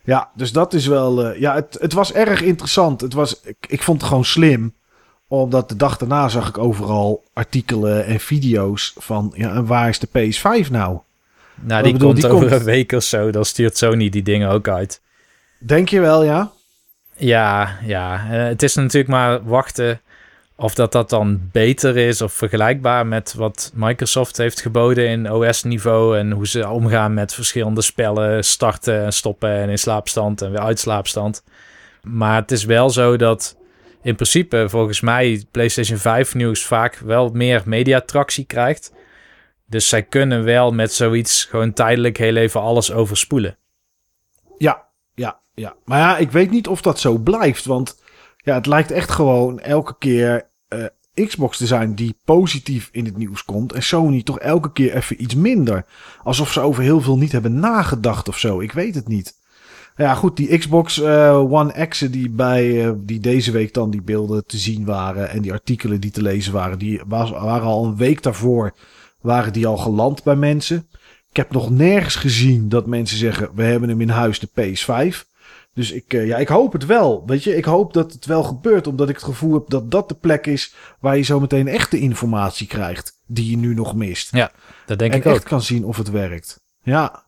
[0.05, 3.01] Ja, dus dat is wel, eh, ja, het, het was erg interessant.
[3.01, 4.75] Het was, ik, ik vond het gewoon slim.
[5.29, 9.99] Omdat de dag daarna zag ik overal artikelen en video's van, ja, en waar is
[9.99, 10.99] de PS5 nou?
[11.61, 13.31] Nou, die bedoel, komt die over komt- een week of zo.
[13.31, 15.01] Dan stuurt Sony die dingen ook uit.
[15.59, 16.51] Denk je wel, ja?
[17.17, 18.27] Ja, ja.
[18.31, 20.01] Eh, het is natuurlijk maar wachten
[20.57, 26.19] of dat dat dan beter is of vergelijkbaar met wat Microsoft heeft geboden in OS-niveau
[26.19, 30.61] en hoe ze omgaan met verschillende spellen, starten en stoppen en in slaapstand en weer
[30.61, 31.43] uit slaapstand.
[32.03, 33.57] Maar het is wel zo dat
[34.07, 38.93] in principe volgens mij PlayStation 5 nieuws vaak wel meer mediatractie krijgt.
[39.67, 43.59] Dus zij kunnen wel met zoiets gewoon tijdelijk heel even alles overspoelen.
[44.59, 45.75] Ja, ja, ja.
[45.85, 47.65] Maar ja, ik weet niet of dat zo blijft.
[47.65, 48.03] Want
[48.37, 50.85] ja, het lijkt echt gewoon elke keer eh,
[51.15, 53.73] Xbox te zijn die positief in het nieuws komt.
[53.73, 55.85] En Sony toch elke keer even iets minder.
[56.23, 58.61] Alsof ze over heel veel niet hebben nagedacht of zo.
[58.61, 59.36] Ik weet het niet.
[59.97, 64.03] Ja, goed, die Xbox eh, One X'en die bij eh, die deze week dan die
[64.03, 67.85] beelden te zien waren en die artikelen die te lezen waren, die was, waren al
[67.85, 68.75] een week daarvoor
[69.21, 70.89] waren die al geland bij mensen.
[71.31, 75.35] Ik heb nog nergens gezien dat mensen zeggen: we hebben hem in huis, de PS5.
[75.75, 77.23] Dus ik, eh, ja, ik hoop het wel.
[77.27, 80.09] Weet je, ik hoop dat het wel gebeurt, omdat ik het gevoel heb dat dat
[80.09, 84.31] de plek is waar je zo meteen echte informatie krijgt die je nu nog mist.
[84.87, 85.35] Dat denk en ik ook.
[85.35, 86.61] echt kan zien of het werkt.
[86.83, 87.26] Ja.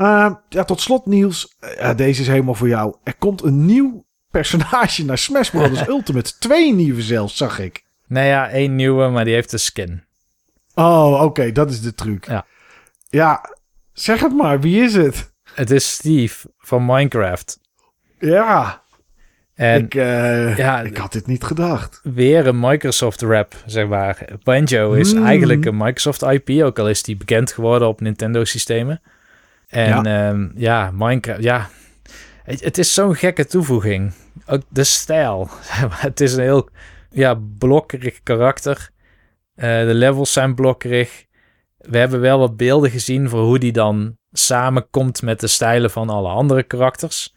[0.00, 1.56] Eh, ja, tot slot Niels.
[1.78, 2.94] Ja, deze is helemaal voor jou.
[3.04, 5.86] Er komt een nieuw personage naar Smash Bros.
[5.96, 6.38] Ultimate.
[6.38, 7.84] Twee nieuwe zelfs, zag ik.
[8.06, 10.04] Nou ja, één nieuwe, maar die heeft een skin.
[10.74, 12.26] Oh, oké, dat is de truc.
[12.26, 12.46] Ja.
[13.08, 13.54] Ja,
[13.92, 14.60] zeg het maar.
[14.60, 15.32] Wie is het?
[15.54, 17.58] Het is Steve van Minecraft.
[18.18, 18.82] Ja,
[19.54, 22.00] En ik, eh, ja, ik had dit niet gedacht.
[22.02, 24.28] weer een Microsoft rap, zeg maar.
[24.42, 25.24] Banjo is Mm.
[25.26, 29.00] eigenlijk een Microsoft IP, ook al is die bekend geworden op Nintendo systemen.
[29.70, 31.68] En ja, ja Minecraft, ja.
[32.42, 34.12] Het, het is zo'n gekke toevoeging.
[34.46, 35.48] Ook de stijl.
[36.06, 36.68] het is een heel
[37.10, 38.90] ja, blokkerig karakter.
[39.54, 41.24] Eh, de levels zijn blokkerig.
[41.76, 46.10] We hebben wel wat beelden gezien voor hoe die dan samenkomt met de stijlen van
[46.10, 47.34] alle andere karakters.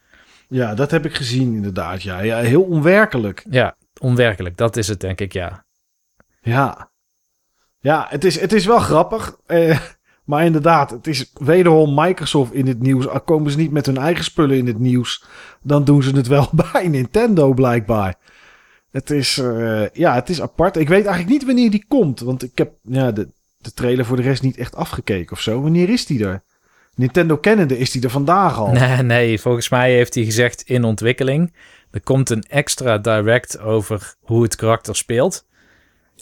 [0.48, 2.02] Ja, dat heb ik gezien inderdaad.
[2.02, 3.44] Ja, ja heel onwerkelijk.
[3.50, 4.56] Ja, onwerkelijk.
[4.56, 5.64] Dat is het, denk ik, ja.
[6.40, 6.90] Ja,
[7.78, 9.36] ja het, is, het is wel grappig.
[9.46, 9.80] Eh,
[10.24, 13.08] maar inderdaad, het is wederom Microsoft in het nieuws.
[13.08, 15.24] Al komen ze niet met hun eigen spullen in het nieuws,
[15.62, 18.14] dan doen ze het wel bij Nintendo blijkbaar.
[18.90, 20.76] Het is, eh, ja, het is apart.
[20.76, 22.20] Ik weet eigenlijk niet wanneer die komt.
[22.20, 25.62] Want ik heb ja, de, de trailer voor de rest niet echt afgekeken of zo.
[25.62, 26.42] Wanneer is die er?
[26.94, 28.72] Nintendo kennende is die er vandaag al.
[28.72, 31.54] Nee, nee, volgens mij heeft hij gezegd in ontwikkeling.
[31.90, 35.46] Er komt een extra direct over hoe het karakter speelt.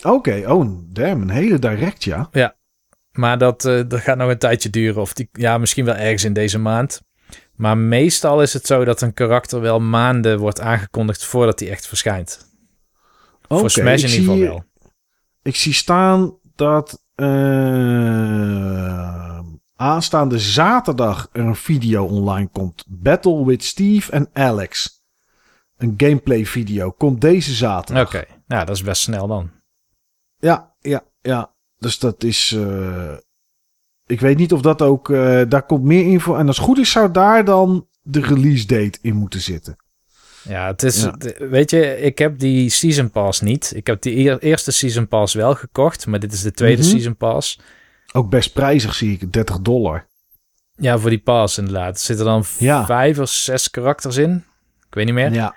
[0.02, 2.28] Oké, oh damn, een hele direct ja.
[3.12, 5.02] Maar dat, eh, dat gaat nog een tijdje duren.
[5.02, 7.00] Of die, ja, misschien wel ergens in deze maand.
[7.54, 11.86] Maar meestal is het zo dat een karakter wel maanden wordt aangekondigd voordat hij echt
[11.86, 12.50] verschijnt.
[13.48, 14.64] Voor Smash in ieder geval wel.
[15.42, 17.26] Ik zie staan dat eh,
[19.76, 22.84] aanstaande zaterdag er een video online komt.
[22.88, 25.00] Battle with Steve en Alex.
[25.76, 28.06] Een gameplay video komt deze zaterdag.
[28.06, 29.50] Oké, nou dat is best snel dan.
[30.38, 31.51] Ja, ja, ja.
[31.82, 32.52] Dus dat is.
[32.56, 33.12] eh,
[34.06, 35.10] ik weet niet of dat ook.
[35.10, 36.34] eh, daar komt meer info.
[36.36, 39.76] En als het goed is, zou daar dan de release date in moeten zitten.
[40.48, 41.14] Ja, het is, Ja.
[41.48, 43.72] weet je, ik heb die Season Pass niet.
[43.74, 46.90] Ik heb die eer- eerste Season Pass wel gekocht, maar dit is de tweede Mhm.
[46.90, 47.60] Season Pass.
[48.12, 50.06] Ook best prijzig zie ik, 30 dollar.
[50.76, 51.94] Ja, voor die pass inderdaad.
[51.94, 52.86] Er zitten dan Ja.
[52.86, 54.44] vijf of zes karakters in.
[54.88, 55.32] Ik weet niet meer.
[55.32, 55.54] Ja,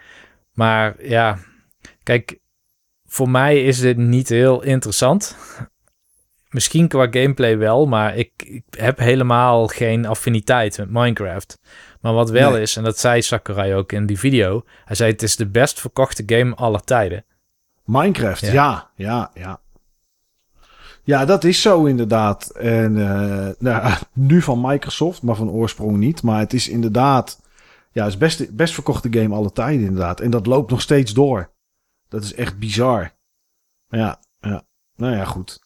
[0.54, 1.38] Maar ja,
[2.04, 2.40] kijk,
[3.06, 5.36] voor mij is dit niet heel interessant.
[6.56, 11.60] Misschien qua gameplay wel, maar ik, ik heb helemaal geen affiniteit met Minecraft.
[12.02, 12.62] Maar wat wel Nee.
[12.62, 15.80] is, en dat zei Sakurai ook in die video, hij zei het is de best
[15.80, 17.26] verkochte game aller tijden.
[17.84, 18.52] Minecraft, Ja.
[18.54, 19.60] ja, ja, ja.
[21.04, 22.50] Ja, dat is zo inderdaad.
[22.50, 26.22] En eh, nou, nu van Microsoft, maar van oorsprong niet.
[26.24, 27.42] Maar het is inderdaad,
[27.92, 30.20] ja, het is best, best verkochte game alle tijden inderdaad.
[30.20, 31.50] En dat loopt nog steeds door.
[32.10, 33.12] Dat is echt bizar.
[33.88, 34.64] Ja, ja.
[34.96, 35.64] Nou ja, goed.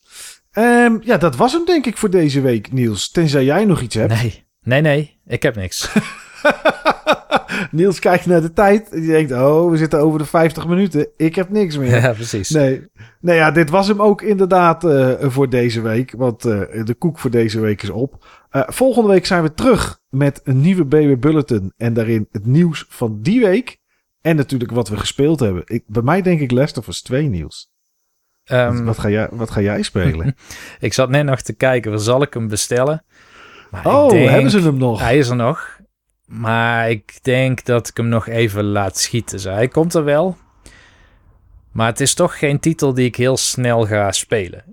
[0.51, 3.11] Ehm, ja, dat was hem denk ik voor deze week, Niels.
[3.11, 4.21] Tenzij jij nog iets hebt.
[4.21, 5.89] Nee, nee, nee, ik heb niks.
[7.71, 11.07] Niels kijkt naar de tijd en die denkt, oh, we zitten over de 50 minuten.
[11.17, 12.01] Ik heb niks meer.
[12.01, 12.49] ja, precies.
[12.49, 12.87] Nee,
[13.21, 16.13] nee ja, dit was hem ook inderdaad eh, voor deze week.
[16.17, 18.25] Want eh, de koek voor deze week is op.
[18.49, 21.73] Eh, volgende week zijn we terug met een nieuwe BW Bulletin.
[21.77, 23.77] En daarin het nieuws van die week.
[24.21, 25.63] En natuurlijk wat we gespeeld hebben.
[25.65, 27.71] Ik, bij mij denk ik Last of Us 2 nieuws.
[28.49, 30.35] Ehm, wat, ga jij, wat ga jij spelen?
[30.79, 33.03] ik zat net nog te kijken, waar zal ik hem bestellen?
[33.71, 34.99] Maar oh, denk- hebben ze hem nog?
[34.99, 35.77] Hij is er nog.
[36.25, 39.35] Maar ik denk dat ik hem nog even laat schieten.
[39.35, 40.37] Dus hij komt er wel.
[41.71, 44.63] Maar het is toch geen titel die ik heel snel ga spelen.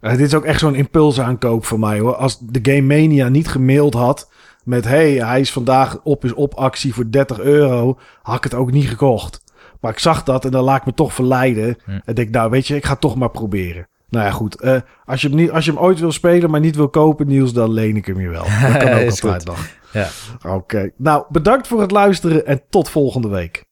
[0.00, 2.14] Eh, dit is ook echt zo'n impulsaankoop voor mij hoor.
[2.14, 4.30] Als de Game Mania niet gemaild had
[4.64, 4.84] met...
[4.84, 7.98] hey, hij is vandaag op is op actie voor 30 euro...
[8.22, 9.42] had ik het ook niet gekocht.
[9.80, 11.76] Maar ik zag dat en dan laat ik me toch verleiden.
[11.84, 11.98] Hm.
[12.04, 13.88] En denk, nou weet je, ik ga het toch maar proberen.
[14.08, 14.60] Nou ja, goed.
[14.60, 17.26] eh, als, je hem niet, als je hem ooit wil spelen, maar niet wil kopen,
[17.26, 18.44] Niels, dan leen ik hem je wel.
[18.72, 19.66] Dat kan ook altijd nog.
[19.92, 20.08] Ja.
[20.46, 20.90] Oké.
[20.96, 23.66] Nou, bedankt voor het luisteren en tot volgende week.